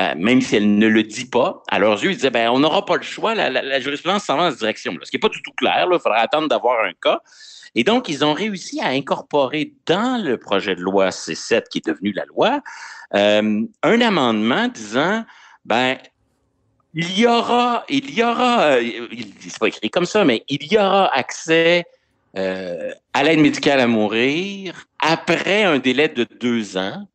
euh, 0.00 0.14
même 0.16 0.40
si 0.40 0.56
elle 0.56 0.78
ne 0.78 0.86
le 0.86 1.02
dit 1.02 1.26
pas, 1.26 1.62
à 1.70 1.78
leurs 1.78 2.02
yeux, 2.02 2.12
ils 2.12 2.16
disaient, 2.16 2.30
ben, 2.30 2.48
on 2.48 2.60
n'aura 2.60 2.86
pas 2.86 2.96
le 2.96 3.02
choix, 3.02 3.34
la, 3.34 3.80
jurisprudence 3.80 4.24
s'en 4.24 4.38
va 4.38 4.44
dans 4.44 4.50
cette 4.50 4.60
direction. 4.60 4.96
Ce 5.02 5.10
qui 5.10 5.16
n'est 5.16 5.20
pas 5.20 5.28
du 5.28 5.42
tout 5.42 5.52
clair, 5.52 5.86
il 5.92 5.98
faudra 5.98 6.20
attendre 6.20 6.48
d'avoir 6.48 6.82
un 6.82 6.92
cas. 7.02 7.20
Et 7.74 7.84
donc, 7.84 8.08
ils 8.08 8.24
ont 8.24 8.32
réussi 8.32 8.80
à 8.80 8.88
incorporer 8.88 9.74
dans 9.84 10.22
le 10.22 10.38
projet 10.38 10.74
de 10.74 10.80
loi 10.80 11.10
C7, 11.10 11.64
qui 11.70 11.78
est 11.78 11.86
devenu 11.86 12.12
la 12.12 12.24
loi, 12.24 12.60
euh, 13.14 13.62
un 13.82 14.00
amendement 14.00 14.68
disant, 14.68 15.26
ben, 15.66 15.98
il 16.94 17.18
y 17.18 17.26
aura, 17.26 17.84
il 17.90 18.10
y 18.14 18.22
aura, 18.22 18.62
euh, 18.62 19.08
c'est 19.40 19.58
pas 19.58 19.68
écrit 19.68 19.90
comme 19.90 20.06
ça, 20.06 20.24
mais 20.24 20.44
il 20.48 20.72
y 20.72 20.78
aura 20.78 21.14
accès 21.14 21.84
euh, 22.36 22.90
à 23.12 23.22
l'aide 23.24 23.40
médicale 23.40 23.80
à 23.80 23.86
mourir 23.86 24.86
après 24.98 25.64
un 25.64 25.78
délai 25.78 26.08
de 26.08 26.26
deux 26.40 26.76
ans. 26.76 27.06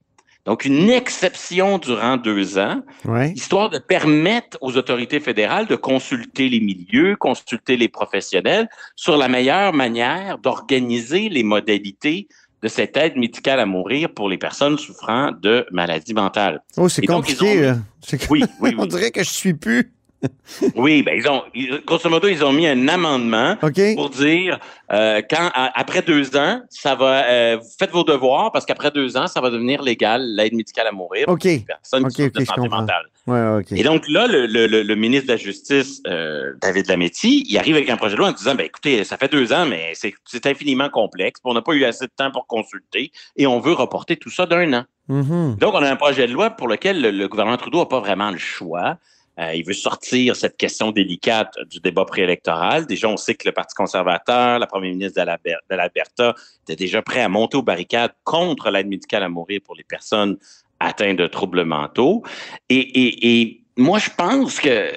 Donc, 0.46 0.64
une 0.64 0.90
exception 0.90 1.78
durant 1.78 2.16
deux 2.16 2.58
ans, 2.58 2.82
Ouais. 3.04 3.32
histoire 3.34 3.70
de 3.70 3.80
permettre 3.80 4.58
aux 4.62 4.78
autorités 4.78 5.20
fédérales 5.20 5.68
de 5.68 5.76
consulter 5.76 6.48
les 6.48 6.62
milieux, 6.62 7.18
consulter 7.18 7.76
les 7.76 7.90
professionnels 7.90 8.70
sur 8.96 9.18
la 9.18 9.28
meilleure 9.28 9.74
manière 9.74 10.38
d'organiser 10.38 11.28
les 11.28 11.44
modalités 11.44 12.30
de 12.64 12.68
cette 12.70 12.96
aide 12.96 13.18
médicale 13.18 13.60
à 13.60 13.66
mourir 13.66 14.10
pour 14.14 14.30
les 14.30 14.38
personnes 14.38 14.78
souffrant 14.78 15.32
de 15.32 15.66
maladies 15.72 16.14
mentales. 16.14 16.64
Oh, 16.78 16.88
c'est 16.88 17.06
compliqué. 17.06 17.58
ont- 17.60 17.62
là. 17.62 17.78
C'est- 18.02 18.30
Oui, 18.30 18.44
oui, 18.62 18.74
On 18.78 18.84
oui. 18.84 18.88
dirait 18.88 19.12
que 19.12 19.24
je 19.24 19.30
suis 19.30 19.54
plus. 19.54 19.92
Oui, 20.76 21.04
ben 21.04 21.16
ils 21.16 21.28
ont, 21.30 21.44
grosso 21.86 22.10
modo, 22.10 22.28
ils 22.28 22.44
ont 22.44 22.52
mis 22.52 22.66
un 22.68 22.88
amendement 22.88 23.56
pour 23.96 24.10
dire 24.10 24.60
euh, 24.92 25.22
quand 25.30 25.52
à- 25.54 25.72
après 25.80 26.02
deux 26.02 26.36
ans, 26.36 26.62
ça 26.70 26.96
va, 26.96 27.26
euh, 27.26 27.58
vous 27.62 27.70
faites 27.78 27.92
vos 27.92 28.04
devoirs 28.04 28.52
parce 28.52 28.66
qu'après 28.66 28.90
deux 28.92 29.16
ans, 29.18 29.28
ça 29.28 29.42
va 29.42 29.50
devenir 29.50 29.82
légal 29.82 30.24
l'aide 30.36 30.54
médicale 30.54 30.88
à 30.88 30.92
mourir 30.92 31.26
OK. 31.28 31.40
pour 31.42 31.50
les 31.50 31.60
personnes 31.60 32.08
qui 32.08 32.30
de 32.30 32.46
santé 32.46 32.68
mentale. 32.70 33.06
Ouais. 33.28 33.62
Et 33.72 33.84
donc 33.84 34.04
là, 34.08 34.26
le, 34.28 34.46
le- 34.48 34.68
le- 34.68 34.84
le 34.84 34.96
ministre 34.96 35.28
de 35.28 35.34
la 35.34 35.38
Justice, 35.38 36.02
euh, 36.08 36.54
David 36.62 36.88
Lametti, 36.88 37.44
il 37.48 37.58
arrive 37.58 37.76
avec 37.76 37.90
un 37.90 37.98
projet 37.98 38.14
de 38.16 38.20
loi 38.20 38.30
en 38.30 38.32
disant, 38.32 38.56
ben 38.56 38.66
écoutez, 38.66 39.04
ça 39.04 39.18
fait 39.18 39.32
deux 39.32 39.52
ans, 39.54 39.66
mais 39.66 39.92
c'est 39.94 40.46
infiniment 40.48 40.90
complexe, 40.90 41.40
on 41.44 41.54
n'a 41.54 41.62
pas 41.62 41.74
eu 41.74 41.84
assez 41.84 42.06
de 42.06 42.12
temps 42.16 42.32
pour 42.32 42.48
consulter, 42.48 43.12
et 43.36 43.46
on 43.46 43.60
veut 43.60 43.74
reporter 43.74 44.16
tout 44.18 44.30
ça 44.32 44.46
d'un 44.46 44.74
an. 44.74 44.84
Mhm. 45.10 45.56
Donc, 45.60 45.74
on 45.74 45.84
a 45.84 45.90
un 45.90 45.96
projet 45.96 46.28
de 46.28 46.34
loi 46.34 46.50
pour 46.52 46.68
lequel 46.68 47.02
le, 47.02 47.12
le 47.12 47.28
gouvernement 47.28 47.58
Trudeau 47.58 47.80
n'a 47.80 47.86
pas 47.86 48.00
vraiment 48.00 48.32
le 48.32 48.38
choix. 48.38 48.98
Euh, 49.40 49.54
il 49.54 49.64
veut 49.64 49.74
sortir 49.74 50.36
cette 50.36 50.58
question 50.58 50.92
délicate 50.92 51.54
du 51.70 51.80
débat 51.80 52.06
préélectoral. 52.06 52.88
Déjà, 52.88 53.08
on 53.08 53.18
sait 53.18 53.36
que 53.36 53.48
le 53.48 53.52
Parti 53.52 53.76
conservateur, 53.76 54.58
la 54.58 54.68
première 54.68 54.92
ministre 54.92 55.22
de 55.22 55.26
l'Alber- 55.26 55.60
de 55.70 55.76
l'Alberta, 55.76 56.34
était 56.64 56.76
déjà 56.76 57.02
prêt 57.02 57.22
à 57.22 57.30
monter 57.30 57.58
aux 57.58 57.62
barricades 57.62 58.14
contre 58.24 58.72
l'aide 58.72 58.88
médicale 58.88 59.24
à 59.24 59.30
mourir 59.30 59.62
pour 59.64 59.76
les 59.76 59.84
personnes 59.84 60.38
atteintes 60.80 61.18
de 61.18 61.28
troubles 61.28 61.64
mentaux. 61.66 62.24
Et, 62.70 62.80
et, 62.80 63.42
et 63.42 63.64
moi, 63.78 64.00
je 64.00 64.10
pense 64.18 64.60
que 64.60 64.92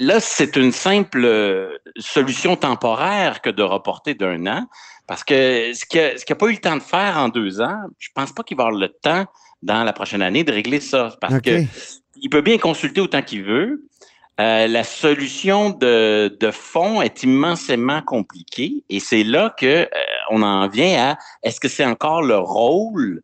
là, 0.00 0.18
c'est 0.18 0.56
une 0.56 0.72
simple 0.72 1.78
solution 1.96 2.56
temporaire 2.56 3.40
que 3.42 3.50
de 3.50 3.62
reporter 3.62 4.14
d'un 4.14 4.46
an. 4.46 4.66
Parce 5.06 5.22
que 5.22 5.72
ce 5.74 5.84
qu'il 5.84 6.00
n'a 6.00 6.14
a 6.28 6.34
pas 6.34 6.46
eu 6.46 6.52
le 6.52 6.58
temps 6.58 6.76
de 6.76 6.82
faire 6.82 7.18
en 7.18 7.28
deux 7.28 7.60
ans, 7.60 7.78
je 7.98 8.08
pense 8.14 8.32
pas 8.32 8.42
qu'il 8.42 8.56
va 8.56 8.64
avoir 8.64 8.78
le 8.78 8.88
temps 8.88 9.26
dans 9.62 9.84
la 9.84 9.92
prochaine 9.92 10.22
année 10.22 10.44
de 10.44 10.52
régler 10.52 10.80
ça. 10.80 11.14
Parce 11.20 11.40
que 11.40 11.62
il 12.20 12.30
peut 12.30 12.40
bien 12.40 12.58
consulter 12.58 13.00
autant 13.00 13.22
qu'il 13.22 13.44
veut. 13.44 13.84
Euh, 14.40 14.66
la 14.66 14.82
solution 14.82 15.70
de, 15.70 16.36
de 16.40 16.50
fond 16.50 17.00
est 17.00 17.22
immensément 17.22 18.02
compliquée 18.02 18.82
et 18.90 18.98
c'est 18.98 19.22
là 19.22 19.54
que 19.56 19.66
euh, 19.66 19.88
on 20.30 20.42
en 20.42 20.66
vient 20.66 21.10
à 21.10 21.18
est-ce 21.44 21.60
que 21.60 21.68
c'est 21.68 21.84
encore 21.84 22.20
le 22.20 22.36
rôle 22.36 23.22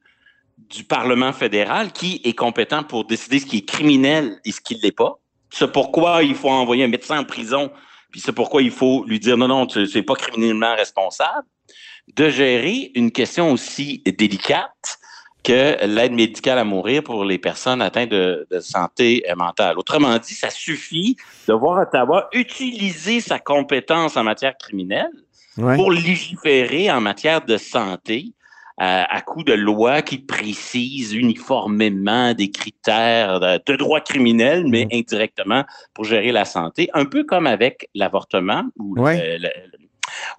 du 0.56 0.84
Parlement 0.84 1.32
fédéral 1.32 1.90
qui 1.90 2.20
est 2.22 2.34
compétent 2.34 2.84
pour 2.84 3.06
décider 3.06 3.40
ce 3.40 3.46
qui 3.46 3.58
est 3.58 3.68
criminel 3.68 4.38
et 4.44 4.52
ce 4.52 4.60
qui 4.60 4.76
ne 4.76 4.82
l'est 4.82 4.96
pas? 4.96 5.18
C'est 5.52 5.72
pourquoi 5.72 6.22
il 6.22 6.36
faut 6.36 6.48
envoyer 6.48 6.84
un 6.84 6.88
médecin 6.88 7.18
en 7.18 7.24
prison, 7.24 7.72
puis 8.12 8.20
c'est 8.20 8.32
pourquoi 8.32 8.62
il 8.62 8.70
faut 8.70 9.04
lui 9.04 9.18
dire 9.18 9.36
non, 9.36 9.48
non, 9.48 9.66
tu 9.66 9.84
n'es 9.92 10.02
pas 10.02 10.14
criminellement 10.14 10.76
responsable, 10.76 11.48
de 12.14 12.28
gérer 12.28 12.92
une 12.94 13.10
question 13.10 13.50
aussi 13.50 14.00
délicate 14.06 14.99
que 15.42 15.86
l'aide 15.86 16.12
médicale 16.12 16.58
à 16.58 16.64
mourir 16.64 17.02
pour 17.02 17.24
les 17.24 17.38
personnes 17.38 17.82
atteintes 17.82 18.10
de, 18.10 18.46
santé 18.60 19.24
mentale. 19.36 19.78
Autrement 19.78 20.16
dit, 20.18 20.34
ça 20.34 20.50
suffit 20.50 21.16
de 21.48 21.54
voir 21.54 21.80
Ottawa 21.80 22.28
utiliser 22.32 23.20
sa 23.20 23.38
compétence 23.38 24.16
en 24.16 24.24
matière 24.24 24.56
criminelle 24.58 25.10
pour 25.56 25.90
légiférer 25.90 26.90
en 26.90 27.00
matière 27.00 27.44
de 27.44 27.56
santé 27.56 28.32
à, 28.82 29.20
coup 29.20 29.44
de 29.44 29.52
lois 29.52 30.00
qui 30.00 30.18
précisent 30.18 31.12
uniformément 31.12 32.32
des 32.32 32.50
critères 32.50 33.38
de, 33.38 33.76
droit 33.76 34.00
criminel, 34.00 34.64
mais 34.66 34.88
indirectement 34.90 35.64
pour 35.92 36.06
gérer 36.06 36.32
la 36.32 36.46
santé, 36.46 36.88
un 36.94 37.04
peu 37.04 37.24
comme 37.24 37.46
avec 37.46 37.90
l'avortement. 37.94 38.64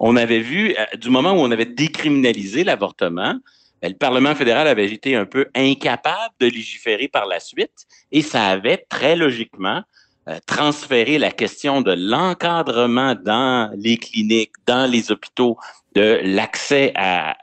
on 0.00 0.16
avait 0.16 0.40
vu, 0.40 0.74
euh, 0.76 0.96
du 0.96 1.08
moment 1.08 1.32
où 1.32 1.36
on 1.36 1.50
avait 1.50 1.66
décriminalisé 1.66 2.64
l'avortement, 2.64 3.36
ben, 3.82 3.90
le 3.90 3.98
Parlement 3.98 4.34
fédéral 4.34 4.68
avait 4.68 4.90
été 4.90 5.16
un 5.16 5.26
peu 5.26 5.48
incapable 5.54 6.34
de 6.40 6.46
légiférer 6.46 7.08
par 7.08 7.26
la 7.26 7.40
suite 7.40 7.86
et 8.12 8.22
ça 8.22 8.46
avait 8.46 8.86
très 8.88 9.16
logiquement 9.16 9.82
euh, 10.28 10.38
transféré 10.46 11.18
la 11.18 11.32
question 11.32 11.80
de 11.82 11.92
l'encadrement 11.92 13.16
dans 13.16 13.70
les 13.76 13.96
cliniques, 13.96 14.52
dans 14.66 14.88
les 14.88 15.10
hôpitaux, 15.10 15.56
de 15.96 16.20
l'accès 16.22 16.92
à, 16.94 17.36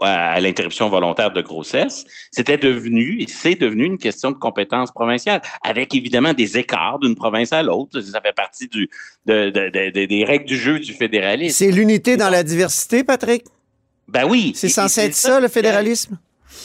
à 0.00 0.40
l'interruption 0.40 0.88
volontaire 0.88 1.32
de 1.32 1.40
grossesse, 1.40 2.04
c'était 2.30 2.56
devenu, 2.56 3.20
et 3.20 3.26
c'est 3.26 3.54
devenu 3.54 3.84
une 3.86 3.98
question 3.98 4.30
de 4.30 4.36
compétence 4.36 4.92
provinciale, 4.92 5.42
avec 5.62 5.94
évidemment 5.94 6.32
des 6.32 6.58
écarts 6.58 6.98
d'une 7.00 7.14
province 7.14 7.52
à 7.52 7.62
l'autre. 7.62 8.00
Ça 8.00 8.20
fait 8.20 8.34
partie 8.34 8.68
du, 8.68 8.88
de, 9.26 9.50
de, 9.50 10.06
des 10.06 10.24
règles 10.24 10.44
du 10.44 10.56
jeu 10.56 10.78
du 10.78 10.92
fédéralisme. 10.92 11.56
C'est 11.56 11.70
l'unité 11.70 12.16
dans 12.16 12.30
la 12.30 12.42
diversité, 12.42 13.04
Patrick? 13.04 13.44
Ben 14.08 14.24
oui. 14.24 14.52
C'est 14.54 14.68
censé 14.68 15.02
être 15.02 15.14
ça, 15.14 15.40
le 15.40 15.48
fédéralisme? 15.48 16.18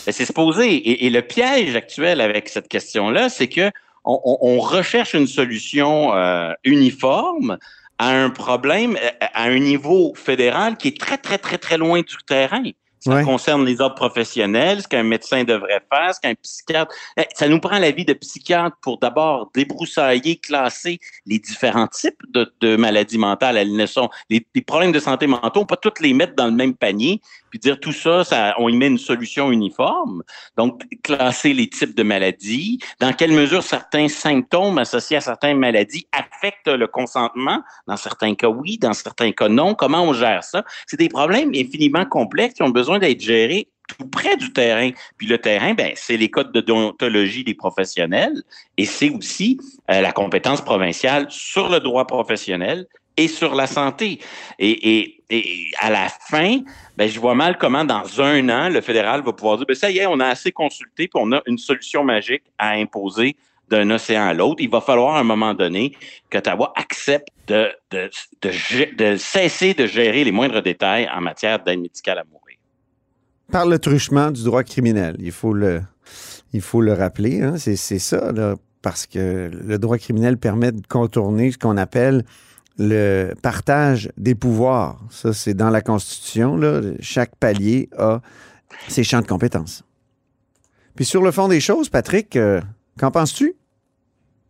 Ben, 0.06 0.12
c'est 0.12 0.26
supposé. 0.26 0.74
Et, 0.74 1.06
et, 1.06 1.10
le 1.10 1.22
piège 1.22 1.76
actuel 1.76 2.22
avec 2.22 2.50
cette 2.50 2.68
question-là, 2.68 3.30
c'est 3.30 3.48
que 3.48 3.72
on, 4.04 4.38
on, 4.42 4.60
recherche 4.60 5.14
une 5.14 5.28
solution 5.28 6.16
euh, 6.16 6.54
uniforme 6.64 7.58
à 7.98 8.10
un 8.10 8.30
problème 8.30 8.98
à 9.20 9.44
un 9.44 9.60
niveau 9.60 10.14
fédéral 10.16 10.78
qui 10.78 10.90
est 10.90 11.00
très, 11.00 11.18
très, 11.18 11.38
très, 11.38 11.58
très 11.58 11.78
loin 11.78 12.00
du 12.00 12.16
terrain. 12.26 12.64
Ça 13.00 13.24
concerne 13.24 13.66
les 13.66 13.80
ordres 13.80 13.96
professionnels, 13.96 14.82
ce 14.82 14.88
qu'un 14.88 15.04
médecin 15.04 15.44
devrait 15.44 15.82
faire, 15.92 16.16
ce 16.16 16.20
qu'un 16.20 16.34
psychiatre. 16.36 16.94
Eh, 17.18 17.26
ça 17.34 17.48
nous 17.48 17.60
prend 17.60 17.78
l'avis 17.78 18.06
de 18.06 18.14
psychiatre 18.14 18.76
pour 18.82 18.98
d'abord 19.00 19.50
débroussailler, 19.54 20.38
classer 20.38 21.00
les 21.26 21.40
différents 21.40 21.88
types 21.88 22.22
de, 22.34 22.76
maladies 22.76 23.18
mentales. 23.18 23.58
Elles 23.58 23.76
ne 23.76 23.86
sont 23.86 24.10
les, 24.30 24.46
problèmes 24.66 24.92
de 24.92 25.00
santé 25.00 25.28
mentale, 25.28 25.52
on 25.56 25.66
peut 25.66 25.76
pas 25.76 25.90
tous 25.90 26.02
les 26.02 26.14
mettre 26.14 26.36
dans 26.36 26.48
le 26.48 26.52
même 26.52 26.74
panier, 26.74 27.22
puis 27.50 27.60
dire 27.60 27.80
tout 27.80 27.92
ça, 27.92 28.24
ça, 28.24 28.56
on 28.58 28.70
y 28.70 28.76
met 28.76 28.88
une 28.88 28.98
solution 28.98 29.52
uniforme. 29.52 30.24
Donc, 30.58 30.84
classer 31.04 31.54
les 31.54 31.70
types 31.70 31.96
de 31.96 32.04
maladies, 32.04 32.80
dans 33.00 33.14
quelle 33.14 33.32
mesure 33.32 33.64
certains 33.64 34.08
symptômes 34.08 34.78
associés 34.78 35.18
à 35.18 35.22
certaines 35.22 35.58
maladies 35.58 36.08
affectent 36.12 36.68
le 36.68 36.88
consentement? 36.88 37.62
Dans 37.88 37.98
certains 37.98 38.36
cas, 38.36 38.50
oui, 38.50 38.78
dans 38.78 38.94
certains 38.94 39.32
cas, 39.32 39.50
non. 39.50 39.74
Comment 39.74 40.04
on 40.04 40.14
gère 40.14 40.44
ça? 40.44 40.64
C'est 40.86 40.98
des 40.98 41.10
problèmes 41.10 41.52
infiniment 41.56 42.06
complexes 42.06 42.56
qui 42.56 42.64
ont 42.64 42.70
besoin 42.70 43.00
d'être 43.00 43.22
gérés 43.22 43.70
tout 43.88 44.08
près 44.08 44.36
du 44.36 44.52
terrain. 44.52 44.92
Puis 45.18 45.28
le 45.28 45.38
terrain, 45.38 45.74
ben, 45.74 45.94
c'est 45.96 46.18
les 46.18 46.30
codes 46.30 46.52
de 46.52 46.62
déontologie 46.62 47.44
des 47.44 47.54
professionnels 47.54 48.44
et 48.78 48.86
c'est 48.86 49.10
aussi 49.10 49.60
euh, 49.90 50.02
la 50.02 50.12
compétence 50.12 50.62
provinciale 50.62 51.28
sur 51.30 51.70
le 51.70 51.80
droit 51.80 52.06
professionnel 52.06 52.88
et 53.16 53.28
sur 53.28 53.56
la 53.56 53.68
santé. 53.68 54.20
Et, 54.60 55.00
et, 55.00 55.17
et 55.30 55.72
à 55.80 55.90
la 55.90 56.08
fin, 56.10 56.60
ben, 56.96 57.10
je 57.10 57.20
vois 57.20 57.36
mal 57.36 57.58
comment 57.58 57.84
dans 57.84 58.22
un 58.22 58.48
an, 58.50 58.70
le 58.70 58.82
fédéral 58.82 59.22
va 59.24 59.34
pouvoir 59.34 59.58
dire, 59.58 59.66
ben, 59.68 59.76
ça 59.76 59.92
y 59.92 59.98
est, 59.98 60.06
on 60.06 60.20
a 60.20 60.28
assez 60.28 60.52
consulté, 60.52 61.08
puis 61.08 61.22
on 61.22 61.32
a 61.34 61.42
une 61.48 61.58
solution 61.58 62.04
magique 62.04 62.44
à 62.58 62.72
imposer 62.72 63.36
d'un 63.70 63.90
océan 63.90 64.28
à 64.28 64.34
l'autre. 64.34 64.62
Il 64.62 64.70
va 64.70 64.80
falloir 64.80 65.16
à 65.16 65.20
un 65.20 65.26
moment 65.26 65.54
donné 65.54 65.94
qu'Ottawa 66.30 66.72
accepte 66.78 67.28
de, 67.48 67.70
cesser 69.18 69.74
de 69.74 69.86
gérer 69.86 70.24
les 70.24 70.32
moindres 70.32 70.62
détails 70.62 71.10
en 71.14 71.20
matière 71.20 71.62
d'aide 71.62 71.82
médicale 71.82 72.20
à 72.20 72.24
mourir. 72.24 72.58
Par 73.52 73.66
le 73.66 73.80
truchement 73.80 74.32
du 74.32 74.44
droit 74.44 74.64
criminel, 74.64 75.18
il 75.20 75.32
faut 75.34 75.54
le, 75.54 75.82
il 76.54 76.62
faut 76.62 76.82
le 76.82 76.94
rappeler, 76.94 77.42
hein, 77.42 77.56
c'est 77.58 77.76
ça, 77.76 78.32
là, 78.32 78.56
parce 78.82 79.06
que 79.06 79.50
le 79.52 79.78
droit 79.78 79.98
criminel 79.98 80.38
permet 80.38 80.72
de 80.72 80.86
contourner 80.88 81.52
ce 81.52 81.58
qu'on 81.58 81.78
appelle 81.78 82.24
le 82.78 83.34
partage 83.42 84.10
des 84.18 84.36
pouvoirs. 84.36 85.00
Ça, 85.10 85.34
c'est 85.34 85.54
dans 85.54 85.70
la 85.70 85.82
Constitution. 85.82 86.58
Là. 86.58 86.82
Chaque 87.00 87.36
palier 87.36 87.90
a 87.98 88.22
ses 88.88 89.04
champs 89.04 89.22
de 89.22 89.28
compétences. 89.28 89.84
Puis 90.96 91.06
sur 91.06 91.22
le 91.22 91.32
fond 91.32 91.48
des 91.48 91.60
choses, 91.60 91.90
Patrick, 91.90 92.36
euh, 92.36 92.62
qu'en 93.00 93.12
penses-tu? 93.12 93.56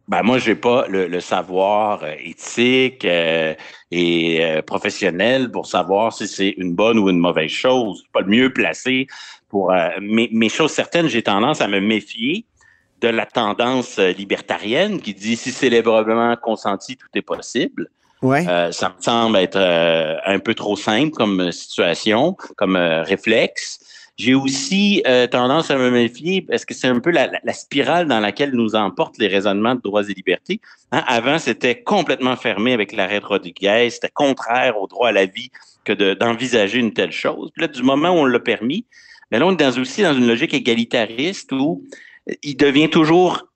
Ben 0.07 0.23
moi, 0.23 0.37
j'ai 0.37 0.55
pas 0.55 0.87
le, 0.87 1.19
savoir 1.19 2.01
euh, 2.03 2.13
éthique 2.23 3.03
euh, 3.03 3.53
et 3.91 4.61
professionnel 4.65 5.51
pour 5.51 5.65
savoir 5.65 6.13
si 6.13 6.27
c'est 6.27 6.55
une 6.57 6.73
bonne 6.73 6.97
ou 6.97 7.09
une 7.09 7.19
mauvaise 7.19 7.51
chose. 7.51 7.97
Je 7.97 8.01
suis 8.03 8.11
pas 8.13 8.21
le 8.21 8.27
mieux 8.27 8.53
placé 8.53 9.07
pour. 9.49 9.73
mais, 10.01 10.29
mais 10.31 10.47
chose 10.47 10.71
certaine, 10.71 11.07
j'ai 11.07 11.23
tendance 11.23 11.59
à 11.59 11.67
me 11.67 11.81
méfier 11.81 12.45
de 13.01 13.09
la 13.09 13.25
tendance 13.25 13.99
libertarienne 13.99 15.01
qui 15.01 15.13
dit 15.13 15.35
si 15.35 15.51
c'est 15.51 15.69
librement 15.69 16.35
consenti, 16.37 16.95
tout 16.95 17.07
est 17.13 17.21
possible. 17.21 17.89
Ouais. 18.21 18.47
Euh, 18.47 18.71
ça 18.71 18.89
me 18.97 19.01
semble 19.01 19.37
être 19.37 19.57
euh, 19.57 20.15
un 20.25 20.39
peu 20.39 20.53
trop 20.53 20.75
simple 20.75 21.11
comme 21.11 21.51
situation, 21.51 22.35
comme 22.55 22.75
euh, 22.75 23.03
réflexe. 23.03 23.79
J'ai 24.17 24.33
aussi 24.33 25.03
tendance 25.29 25.69
à 25.69 25.77
me 25.77 25.91
méfier 25.91 26.41
parce 26.41 26.65
que 26.65 26.73
c'est 26.73 26.87
un 26.87 26.99
peu 26.99 27.11
la, 27.11 27.29
la, 27.43 27.53
spirale 27.53 28.07
dans 28.07 28.19
laquelle 28.19 28.49
nous 28.49 28.73
emportent 28.73 29.19
les 29.19 29.27
raisonnements 29.27 29.75
de 29.75 29.81
droits 29.81 30.09
et 30.09 30.13
libertés? 30.13 30.59
Hein, 30.91 31.03
avant, 31.05 31.37
c'était 31.37 31.83
complètement 31.83 32.35
fermé 32.35 32.73
avec 32.73 32.93
l'arrêt 32.93 33.19
de 33.19 33.25
Rodriguez, 33.25 33.89
c'était 33.91 34.09
contraire 34.11 34.81
au 34.81 34.87
droit 34.87 35.09
à 35.09 35.11
la 35.11 35.27
vie 35.27 35.51
que 35.85 35.93
d'envisager 36.15 36.79
une 36.79 36.93
telle 36.93 37.11
chose. 37.11 37.51
Puis 37.53 37.61
là, 37.61 37.67
du 37.67 37.83
moment 37.83 38.09
où 38.09 38.21
on 38.21 38.25
l'a 38.25 38.39
permis, 38.39 38.87
mais 39.29 39.37
là, 39.37 39.45
on 39.45 39.51
est 39.51 39.57
dans, 39.57 39.79
aussi 39.79 40.01
dans 40.01 40.15
une 40.15 40.25
logique 40.25 40.55
égalitariste 40.55 41.51
où 41.51 41.83
il 42.41 42.57
devient 42.57 42.89
toujours 42.89 43.47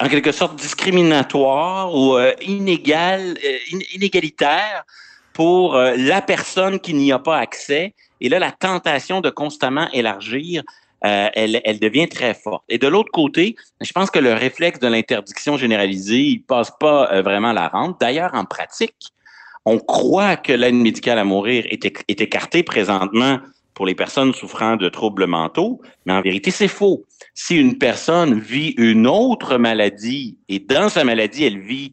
en 0.00 0.08
quelque 0.08 0.32
sorte 0.32 0.56
discriminatoire 0.56 1.94
ou 1.94 2.16
euh, 2.16 2.32
inégal, 2.40 3.36
euh, 3.44 3.78
inégalitaire 3.94 4.84
pour 5.32 5.74
euh, 5.74 5.94
la 5.96 6.22
personne 6.22 6.78
qui 6.78 6.94
n'y 6.94 7.12
a 7.12 7.18
pas 7.18 7.38
accès. 7.38 7.94
Et 8.20 8.28
là, 8.28 8.38
la 8.38 8.52
tentation 8.52 9.20
de 9.20 9.30
constamment 9.30 9.88
élargir, 9.92 10.62
elle, 11.00 11.60
elle, 11.64 11.78
devient 11.78 12.08
très 12.08 12.34
forte. 12.34 12.64
Et 12.68 12.76
de 12.76 12.88
l'autre 12.88 13.12
côté, 13.12 13.54
je 13.80 13.92
pense 13.92 14.10
que 14.10 14.18
le 14.18 14.32
réflexe 14.32 14.80
de 14.80 14.88
l'interdiction 14.88 15.56
généralisée, 15.56 16.22
il 16.22 16.42
passe 16.42 16.72
pas 16.80 17.22
vraiment 17.22 17.52
la 17.52 17.68
rente. 17.68 18.00
D'ailleurs, 18.00 18.32
en 18.34 18.44
pratique, 18.44 19.12
on 19.64 19.78
croit 19.78 20.34
que 20.34 20.52
l'aide 20.52 20.74
médicale 20.74 21.20
à 21.20 21.24
mourir 21.24 21.64
est, 21.70 21.84
est 21.84 22.20
écartée 22.20 22.64
présentement 22.64 23.38
pour 23.78 23.86
les 23.86 23.94
personnes 23.94 24.34
souffrant 24.34 24.74
de 24.74 24.88
troubles 24.88 25.28
mentaux, 25.28 25.80
mais 26.04 26.12
en 26.12 26.20
vérité, 26.20 26.50
c'est 26.50 26.66
faux. 26.66 27.04
Si 27.32 27.56
une 27.56 27.78
personne 27.78 28.40
vit 28.40 28.74
une 28.76 29.06
autre 29.06 29.56
maladie 29.56 30.36
et 30.48 30.58
dans 30.58 30.88
sa 30.88 31.04
maladie, 31.04 31.44
elle 31.44 31.60
vit, 31.60 31.92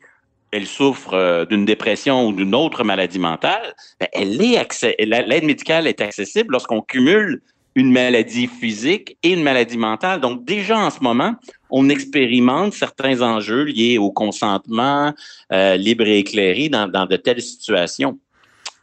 elle 0.50 0.66
souffre 0.66 1.14
euh, 1.14 1.46
d'une 1.46 1.64
dépression 1.64 2.26
ou 2.26 2.34
d'une 2.34 2.56
autre 2.56 2.84
maladie 2.84 3.20
mentale, 3.20 3.76
ben, 4.00 4.08
elle 4.14 4.42
est 4.42 4.98
l'aide 5.06 5.44
médicale 5.44 5.86
est 5.86 6.02
accessible 6.02 6.54
lorsqu'on 6.54 6.82
cumule 6.82 7.44
une 7.76 7.92
maladie 7.92 8.48
physique 8.48 9.16
et 9.22 9.34
une 9.34 9.44
maladie 9.44 9.78
mentale. 9.78 10.22
Donc 10.22 10.44
déjà 10.44 10.80
en 10.80 10.90
ce 10.90 11.02
moment, 11.02 11.36
on 11.70 11.88
expérimente 11.90 12.74
certains 12.74 13.22
enjeux 13.22 13.66
liés 13.66 14.00
au 14.00 14.10
consentement 14.10 15.14
euh, 15.54 15.76
libre 15.78 16.08
et 16.08 16.18
éclairé 16.18 16.68
dans 16.68 17.06
de 17.06 17.16
telles 17.16 17.44
situations 17.44 18.18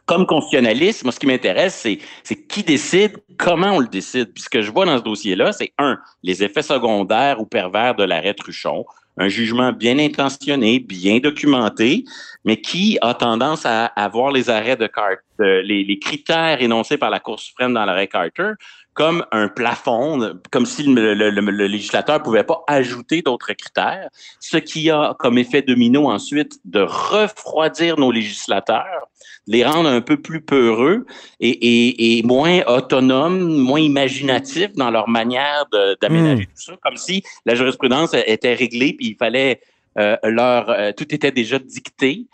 comme 0.05 0.25
constitutionnaliste, 0.25 1.03
moi, 1.03 1.11
ce 1.13 1.19
qui 1.19 1.27
m'intéresse, 1.27 1.75
c'est, 2.23 2.35
qui 2.47 2.63
décide, 2.63 3.17
comment 3.37 3.73
on 3.73 3.79
le 3.79 3.87
décide. 3.87 4.33
Puis 4.33 4.43
ce 4.43 4.49
que 4.49 4.61
je 4.61 4.71
vois 4.71 4.85
dans 4.85 4.97
ce 4.97 5.03
dossier-là, 5.03 5.53
c'est 5.53 5.71
un, 5.77 5.97
les 6.23 6.43
effets 6.43 6.61
secondaires 6.61 7.39
ou 7.39 7.45
pervers 7.45 7.95
de 7.95 8.03
l'arrêt 8.03 8.33
Truchon, 8.33 8.85
un 9.17 9.27
jugement 9.29 9.71
bien 9.71 9.99
intentionné, 9.99 10.79
bien 10.79 11.19
documenté, 11.19 12.03
mais 12.45 12.59
qui 12.59 12.97
a 13.01 13.13
tendance 13.13 13.65
à 13.65 13.85
avoir 13.85 14.31
les 14.31 14.49
arrêts 14.49 14.75
de 14.75 14.87
Carter, 14.87 15.21
les, 15.39 15.83
les 15.83 15.99
critères 15.99 16.61
énoncés 16.61 16.97
par 16.97 17.09
la 17.09 17.19
Cour 17.19 17.39
suprême 17.39 17.73
dans 17.73 17.85
l'arrêt 17.85 18.07
Carter 18.07 18.53
comme 18.93 19.25
un 19.31 19.47
plafond, 19.47 20.39
comme 20.51 20.65
si 20.65 20.83
le, 20.83 21.13
le, 21.13 21.29
le 21.29 21.67
législateur 21.67 22.21
pouvait 22.21 22.43
pas 22.43 22.63
ajouter 22.67 23.21
d'autres 23.21 23.53
critères, 23.53 24.09
ce 24.39 24.57
qui 24.57 24.89
a 24.89 25.15
comme 25.19 25.37
effet 25.37 25.61
domino 25.61 26.09
ensuite 26.09 26.59
de 26.65 26.81
refroidir 26.81 27.97
nos 27.97 28.11
législateurs, 28.11 29.07
les 29.47 29.65
rendre 29.65 29.89
un 29.89 30.01
peu 30.01 30.17
plus 30.17 30.41
peureux 30.41 31.05
et, 31.39 31.49
et, 31.49 32.19
et 32.19 32.23
moins 32.23 32.61
autonomes, 32.67 33.57
moins 33.57 33.79
imaginatifs 33.79 34.73
dans 34.73 34.91
leur 34.91 35.09
manière 35.09 35.65
d'aménager 36.01 36.43
hmm. 36.43 36.45
tout 36.45 36.61
ça, 36.61 36.73
comme 36.83 36.97
si 36.97 37.23
la 37.45 37.55
jurisprudence 37.55 38.13
était 38.13 38.53
réglée 38.53 38.93
puis 38.93 39.07
il 39.07 39.15
fallait 39.15 39.59
euh, 39.97 40.17
leur, 40.23 40.69
euh, 40.69 40.91
tout 40.95 41.13
était 41.13 41.31
déjà 41.31 41.59
dicté. 41.59 42.25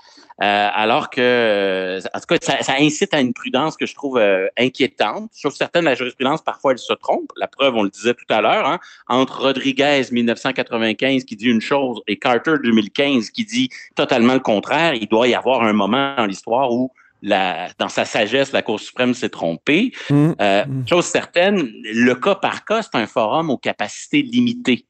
Euh, 0.41 0.69
alors 0.73 1.10
que, 1.10 1.99
en 2.13 2.19
tout 2.19 2.25
cas, 2.28 2.38
ça, 2.41 2.63
ça, 2.63 2.75
incite 2.80 3.13
à 3.13 3.19
une 3.19 3.34
prudence 3.34 3.75
que 3.75 3.86
je 3.86 3.93
trouve 3.93 4.17
euh, 4.17 4.47
inquiétante. 4.58 5.32
Je 5.36 5.41
trouve 5.41 5.56
certaine, 5.56 5.84
la 5.84 5.95
jurisprudence, 5.95 6.41
parfois, 6.41 6.71
elle 6.71 6.80
se 6.80 6.93
trompe. 6.93 7.32
La 7.36 7.47
preuve, 7.47 7.75
on 7.75 7.84
le 7.84 7.89
disait 7.89 8.13
tout 8.13 8.34
à 8.34 8.41
l'heure, 8.41 8.65
hein, 8.65 8.80
entre 9.08 9.41
Rodriguez, 9.41 10.04
1995, 10.12 11.25
qui 11.25 11.36
dit 11.36 11.47
une 11.47 11.62
chose, 11.62 12.02
et 12.08 12.17
Carter, 12.17 12.56
2015, 12.63 13.32
qui 13.32 13.43
dit 13.43 13.69
totalement 13.95 14.34
le 14.34 14.39
contraire, 14.39 14.93
il 14.93 15.08
doit 15.08 15.28
y 15.28 15.36
avoir 15.36 15.63
un 15.63 15.73
moment 15.73 16.15
dans 16.15 16.25
l'histoire 16.25 16.71
où 16.71 16.91
la, 17.21 17.69
dans 17.78 17.89
sa 17.89 18.06
sagesse, 18.06 18.52
la 18.52 18.62
Cour 18.62 18.80
suprême 18.80 19.13
s'est 19.13 19.30
trompée. 19.30 19.91
Mmh. 20.10 20.32
Euh, 20.39 20.65
chose 20.88 21.06
certaine, 21.06 21.69
le 21.84 22.13
cas 22.15 22.36
par 22.36 22.65
cas, 22.65 22.82
c'est 22.82 22.95
un 22.95 23.08
forum 23.08 23.49
aux 23.49 23.58
capacités 23.58 24.21
limitées. 24.21 24.86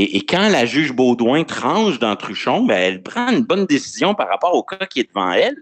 Et, 0.00 0.24
quand 0.24 0.48
la 0.48 0.64
juge 0.64 0.92
Baudouin 0.92 1.42
tranche 1.42 1.98
dans 1.98 2.14
Truchon, 2.14 2.62
ben, 2.64 2.76
elle 2.76 3.02
prend 3.02 3.30
une 3.30 3.42
bonne 3.42 3.66
décision 3.66 4.14
par 4.14 4.28
rapport 4.28 4.54
au 4.54 4.62
cas 4.62 4.86
qui 4.86 5.00
est 5.00 5.08
devant 5.08 5.32
elle 5.32 5.56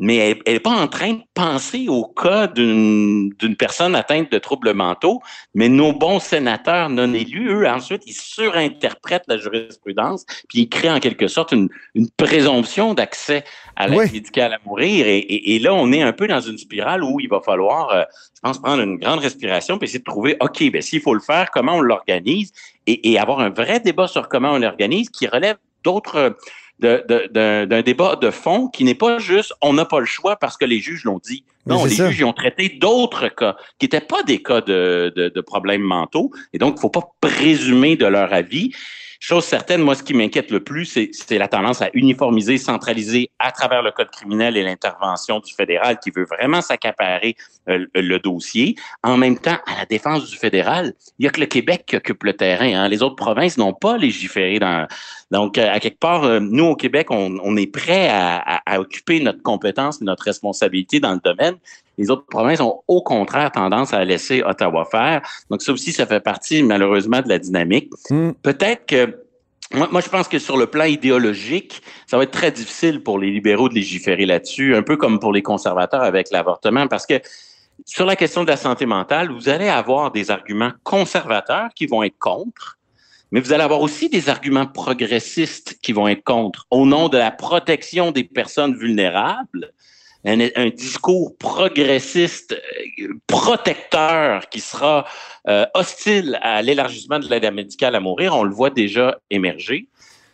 mais 0.00 0.16
elle 0.16 0.54
n'est 0.54 0.60
pas 0.60 0.70
en 0.70 0.88
train 0.88 1.12
de 1.12 1.20
penser 1.34 1.86
au 1.88 2.04
cas 2.04 2.46
d'une 2.46 3.34
personne 3.58 3.94
atteinte 3.94 4.32
de 4.32 4.38
troubles 4.38 4.72
mentaux, 4.72 5.20
mais 5.54 5.68
nos 5.68 5.92
bons 5.92 6.20
sénateurs 6.20 6.88
non 6.88 7.12
élus, 7.12 7.50
eux, 7.50 7.68
ensuite, 7.68 8.02
ils 8.06 8.14
surinterprètent 8.14 9.26
la 9.28 9.36
jurisprudence, 9.36 10.24
puis 10.48 10.60
ils 10.62 10.68
créent 10.70 10.90
en 10.90 11.00
quelque 11.00 11.28
sorte 11.28 11.52
une, 11.52 11.68
une 11.94 12.08
présomption 12.16 12.94
d'accès 12.94 13.44
à 13.76 13.88
l'aide 13.88 13.98
oui. 13.98 14.12
médicale 14.12 14.54
à 14.54 14.58
mourir. 14.64 15.06
Et, 15.06 15.18
et, 15.18 15.54
et, 15.54 15.58
là, 15.58 15.74
on 15.74 15.92
est 15.92 16.02
un 16.02 16.14
peu 16.14 16.26
dans 16.26 16.40
une 16.40 16.56
spirale 16.56 17.04
où 17.04 17.20
il 17.20 17.28
va 17.28 17.40
falloir, 17.40 17.90
euh, 17.90 18.02
je 18.36 18.40
pense, 18.40 18.58
prendre 18.58 18.82
une 18.82 18.96
grande 18.96 19.20
respiration, 19.20 19.76
puis 19.76 19.84
essayer 19.84 19.98
de 19.98 20.04
trouver, 20.04 20.36
OK, 20.40 20.62
ben 20.72 20.80
s'il 20.80 21.02
faut 21.02 21.14
le 21.14 21.20
faire, 21.20 21.50
comment 21.50 21.76
on 21.76 21.82
l'organise, 21.82 22.52
et, 22.86 23.12
et 23.12 23.18
avoir 23.18 23.40
un 23.40 23.50
vrai 23.50 23.80
débat 23.80 24.06
sur 24.06 24.30
comment 24.30 24.52
on 24.52 24.58
l'organise 24.58 25.10
qui 25.10 25.26
relève 25.26 25.56
d'autres 25.84 26.36
d'un 26.80 27.82
débat 27.82 28.16
de 28.16 28.30
fond 28.30 28.68
qui 28.68 28.84
n'est 28.84 28.94
pas 28.94 29.18
juste 29.18 29.52
on 29.60 29.72
n'a 29.72 29.84
pas 29.84 30.00
le 30.00 30.06
choix 30.06 30.36
parce 30.36 30.56
que 30.56 30.64
les 30.64 30.80
juges 30.80 31.04
l'ont 31.04 31.20
dit. 31.22 31.44
Non, 31.66 31.84
les 31.84 31.90
ça. 31.90 32.10
juges 32.10 32.24
ont 32.24 32.32
traité 32.32 32.68
d'autres 32.80 33.28
cas 33.28 33.56
qui 33.78 33.86
n'étaient 33.86 34.00
pas 34.00 34.22
des 34.22 34.42
cas 34.42 34.60
de, 34.60 35.12
de, 35.14 35.28
de, 35.28 35.40
problèmes 35.40 35.82
mentaux. 35.82 36.30
Et 36.52 36.58
donc, 36.58 36.74
il 36.74 36.76
ne 36.76 36.80
faut 36.80 36.90
pas 36.90 37.10
présumer 37.20 37.96
de 37.96 38.06
leur 38.06 38.32
avis. 38.32 38.72
Chose 39.22 39.44
certaine, 39.44 39.82
moi, 39.82 39.94
ce 39.94 40.02
qui 40.02 40.14
m'inquiète 40.14 40.50
le 40.50 40.60
plus, 40.64 40.86
c'est 40.86 41.36
la 41.36 41.46
tendance 41.46 41.82
à 41.82 41.90
uniformiser, 41.92 42.56
centraliser 42.56 43.30
à 43.38 43.52
travers 43.52 43.82
le 43.82 43.90
code 43.90 44.08
criminel 44.10 44.56
et 44.56 44.62
l'intervention 44.62 45.40
du 45.40 45.52
fédéral 45.52 45.98
qui 46.02 46.10
veut 46.10 46.24
vraiment 46.24 46.62
s'accaparer 46.62 47.36
euh, 47.68 47.84
le 47.94 48.18
dossier. 48.18 48.76
En 49.02 49.18
même 49.18 49.38
temps, 49.38 49.58
à 49.66 49.76
la 49.78 49.84
défense 49.84 50.30
du 50.30 50.38
fédéral, 50.38 50.94
il 51.18 51.26
y 51.26 51.28
a 51.28 51.30
que 51.30 51.40
le 51.40 51.44
Québec 51.44 51.84
qui 51.86 51.96
occupe 51.96 52.24
le 52.24 52.32
terrain. 52.32 52.72
Hein. 52.72 52.88
Les 52.88 53.02
autres 53.02 53.16
provinces 53.16 53.58
n'ont 53.58 53.74
pas 53.74 53.98
légiféré 53.98 54.58
dans. 54.58 54.88
Donc, 55.30 55.58
à 55.58 55.78
quelque 55.80 56.00
part, 56.00 56.24
euh, 56.24 56.40
nous, 56.40 56.64
au 56.64 56.74
Québec, 56.74 57.10
on, 57.10 57.38
on 57.44 57.58
est 57.58 57.70
prêt 57.70 58.08
à, 58.08 58.38
à, 58.38 58.74
à, 58.74 58.80
occuper 58.80 59.20
notre 59.20 59.42
compétence 59.42 60.00
et 60.00 60.04
notre 60.06 60.24
responsabilité 60.24 60.98
dans 60.98 61.12
le 61.12 61.20
domaine. 61.22 61.56
Les 62.00 62.10
autres 62.10 62.24
provinces 62.24 62.60
ont 62.60 62.80
au 62.88 63.02
contraire 63.02 63.52
tendance 63.52 63.92
à 63.92 64.02
laisser 64.06 64.42
Ottawa 64.42 64.86
faire. 64.90 65.20
Donc 65.50 65.60
ça 65.60 65.70
aussi, 65.70 65.92
ça 65.92 66.06
fait 66.06 66.20
partie 66.20 66.62
malheureusement 66.62 67.20
de 67.20 67.28
la 67.28 67.38
dynamique. 67.38 67.92
Mm. 68.08 68.30
Peut-être 68.42 68.86
que 68.86 69.18
moi, 69.74 69.86
moi, 69.92 70.00
je 70.00 70.08
pense 70.08 70.26
que 70.26 70.38
sur 70.38 70.56
le 70.56 70.66
plan 70.66 70.84
idéologique, 70.84 71.82
ça 72.06 72.16
va 72.16 72.22
être 72.22 72.30
très 72.30 72.50
difficile 72.52 73.02
pour 73.02 73.18
les 73.18 73.30
libéraux 73.30 73.68
de 73.68 73.74
légiférer 73.74 74.24
là-dessus, 74.24 74.74
un 74.74 74.82
peu 74.82 74.96
comme 74.96 75.20
pour 75.20 75.32
les 75.32 75.42
conservateurs 75.42 76.02
avec 76.02 76.30
l'avortement, 76.30 76.88
parce 76.88 77.04
que 77.04 77.20
sur 77.84 78.06
la 78.06 78.16
question 78.16 78.44
de 78.44 78.48
la 78.48 78.56
santé 78.56 78.86
mentale, 78.86 79.30
vous 79.30 79.50
allez 79.50 79.68
avoir 79.68 80.10
des 80.10 80.30
arguments 80.30 80.72
conservateurs 80.82 81.68
qui 81.76 81.86
vont 81.86 82.02
être 82.02 82.18
contre, 82.18 82.78
mais 83.30 83.40
vous 83.40 83.52
allez 83.52 83.62
avoir 83.62 83.82
aussi 83.82 84.08
des 84.08 84.30
arguments 84.30 84.66
progressistes 84.66 85.78
qui 85.82 85.92
vont 85.92 86.08
être 86.08 86.24
contre, 86.24 86.66
au 86.70 86.86
nom 86.86 87.10
de 87.10 87.18
la 87.18 87.30
protection 87.30 88.10
des 88.10 88.24
personnes 88.24 88.74
vulnérables 88.74 89.72
un, 90.24 90.38
un 90.56 90.68
discours 90.68 91.36
progressiste, 91.38 92.52
euh, 92.52 93.08
protecteur, 93.26 94.48
qui 94.48 94.60
sera 94.60 95.06
euh, 95.48 95.66
hostile 95.74 96.38
à 96.42 96.62
l'élargissement 96.62 97.18
de 97.18 97.28
l'aide 97.28 97.52
médicale 97.52 97.94
à 97.94 98.00
mourir. 98.00 98.36
On 98.36 98.44
le 98.44 98.54
voit 98.54 98.70
déjà 98.70 99.18
émerger. 99.30 99.86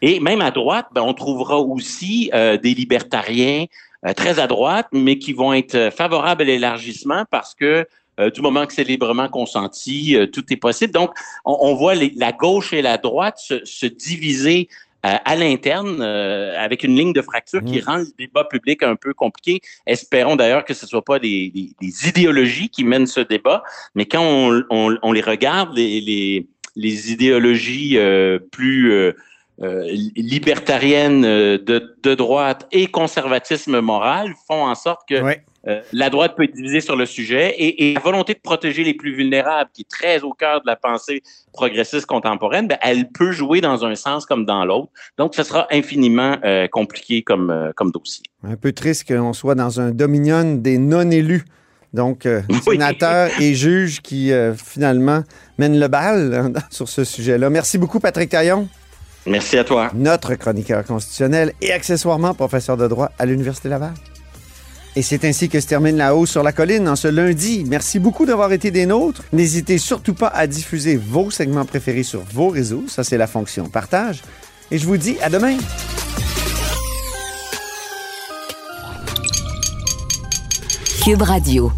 Et 0.03 0.21
même 0.21 0.43
à 0.43 0.51
droite, 0.51 0.87
ben, 0.93 1.03
on 1.03 1.15
trouvera 1.15 1.59
aussi 1.59 2.31
euh, 2.35 2.59
des 2.59 2.75
libertariens 2.75 3.65
euh, 4.05 4.13
très 4.13 4.39
à 4.39 4.47
droite, 4.47 4.89
mais 4.93 5.19
qui 5.19 5.33
vont 5.33 5.55
être 5.55 5.91
favorables 5.91 6.43
à 6.43 6.45
l'élargissement 6.47 7.25
parce 7.31 7.55
que 7.55 7.87
euh, 8.19 8.31
du 8.31 8.41
moment 8.41 8.67
que 8.67 8.73
c'est 8.73 8.85
librement 8.85 9.29
consenti, 9.29 10.17
tout 10.33 10.45
est 10.53 10.57
possible. 10.57 10.93
Donc, 10.93 11.11
on, 11.45 11.57
on 11.61 11.75
voit 11.75 11.95
les, 11.95 12.13
la 12.17 12.33
gauche 12.33 12.73
et 12.73 12.83
la 12.83 12.99
droite 12.99 13.39
se, 13.39 13.65
se 13.65 13.87
diviser 13.87 14.69
à 15.03 15.37
l'interne 15.37 15.99
euh, 16.01 16.59
avec 16.59 16.83
une 16.83 16.97
ligne 16.97 17.13
de 17.13 17.23
fracture 17.23 17.63
qui 17.63 17.79
mmh. 17.79 17.85
rend 17.85 17.97
le 17.99 18.07
débat 18.19 18.45
public 18.45 18.83
un 18.83 18.97
peu 18.97 19.15
compliqué. 19.15 19.61
Espérons 19.87 20.37
d'ailleurs 20.37 20.65
que 20.65 20.75
ce 20.75 20.85
ne 20.85 20.89
soit 20.89 21.05
pas 21.05 21.19
des, 21.19 21.51
des, 21.55 21.71
des, 21.81 22.09
idéologies 22.09 22.69
qui 22.69 22.83
mènent 22.83 23.07
ce 23.07 23.21
débat, 23.21 23.63
mais 23.95 24.07
quand 24.07 24.23
on, 24.23 24.63
on, 24.71 24.97
on 25.03 25.13
les 25.13 25.21
regarde, 25.21 25.77
les, 25.77 26.01
les, 26.01 26.49
les 26.75 27.13
idéologies 27.13 27.99
euh, 27.99 28.39
plus 28.39 28.93
euh, 28.93 29.13
euh 29.63 29.85
libertariennes 30.17 31.25
euh, 31.25 31.59
de, 31.59 31.97
de, 32.03 32.15
droite 32.15 32.67
et 32.73 32.87
conservatisme 32.89 33.81
moral 33.81 34.35
font 34.47 34.67
en 34.67 34.75
sorte 34.75 35.09
que 35.09 35.21
ouais. 35.23 35.43
Euh, 35.69 35.83
la 35.93 36.11
droite 36.11 36.37
peut 36.37 36.45
être 36.45 36.55
divisée 36.55 36.81
sur 36.81 36.95
le 36.95 37.07
sujet 37.07 37.53
et, 37.59 37.91
et, 37.91 37.95
la 37.95 38.01
volonté 38.01 38.35
de 38.35 38.39
protéger 38.39 38.85
les 38.85 38.95
plus 38.95 39.17
vulnérables, 39.17 39.69
qui 39.75 39.83
est 39.83 39.91
très 39.91 40.23
au 40.23 40.33
cœur 40.33 40.61
de 40.61 40.67
la 40.69 40.77
pensée 40.77 41.25
progressiste 41.53 42.07
contemporaine, 42.07 42.69
ben, 42.69 42.79
elle 42.83 43.09
peut 43.09 43.33
jouer 43.33 43.61
dans 43.61 43.85
un 43.85 43.97
sens 43.97 44.27
comme 44.27 44.45
dans 44.45 44.65
l'autre. 44.65 44.93
Donc, 45.19 45.35
ce 45.35 45.43
sera 45.43 45.67
infiniment 45.73 46.37
compliqué 46.71 47.23
comme, 47.23 47.73
comme 47.75 47.91
dossier. 47.91 48.23
Un 48.45 48.55
peu 48.55 48.71
triste 48.71 49.13
qu'on 49.13 49.33
soit 49.33 49.57
dans 49.57 49.81
un 49.81 49.91
dominion 49.91 50.55
des 50.55 50.79
non-élus. 50.79 51.45
Donc, 51.97 52.27
euh, 52.27 52.43
oui. 52.49 52.61
sénateurs 52.73 53.31
et 53.41 53.55
juges 53.55 54.01
qui, 54.03 54.31
euh, 54.31 54.55
finalement, 54.55 55.25
mènent 55.59 55.81
le 55.81 55.89
bal 55.89 56.35
hein, 56.35 56.53
sur 56.71 56.89
ce 56.89 57.03
sujet-là. 57.03 57.51
Merci 57.51 57.79
beaucoup, 57.79 57.99
Patrick 57.99 58.31
Taillon. 58.31 58.69
Merci 59.27 59.59
à 59.59 59.65
toi. 59.65 59.91
Notre 59.95 60.35
chroniqueur 60.35 60.85
constitutionnel 60.85 61.53
et 61.61 61.73
accessoirement 61.73 62.35
professeur 62.35 62.77
de 62.77 62.87
droit 62.87 63.11
à 63.19 63.27
l'Université 63.27 63.69
Laval. 63.69 63.95
Et 64.95 65.03
c'est 65.03 65.27
ainsi 65.27 65.51
que 65.51 65.61
se 65.61 65.67
termine 65.67 65.97
la 65.97 66.15
hausse 66.15 66.31
sur 66.31 66.43
la 66.43 66.53
colline 66.53 66.89
en 66.89 66.97
ce 66.97 67.09
lundi. 67.09 67.65
Merci 67.69 67.99
beaucoup 67.99 68.25
d'avoir 68.25 68.53
été 68.53 68.71
des 68.71 68.87
nôtres. 68.87 69.23
N'hésitez 69.33 69.77
surtout 69.77 70.15
pas 70.15 70.29
à 70.29 70.47
diffuser 70.47 70.97
vos 70.97 71.31
segments 71.31 71.67
préférés 71.67 72.03
sur 72.03 72.23
vos 72.33 72.49
réseaux. 72.49 72.85
Ça, 72.89 73.05
c'est 73.05 73.19
la 73.19 73.27
fonction 73.27 73.69
partage. 73.69 74.23
Et 74.71 74.79
je 74.79 74.87
vous 74.87 74.97
dis 74.97 75.19
à 75.21 75.29
demain. 75.29 75.57
Cube 81.05 81.23
Radio. 81.23 81.71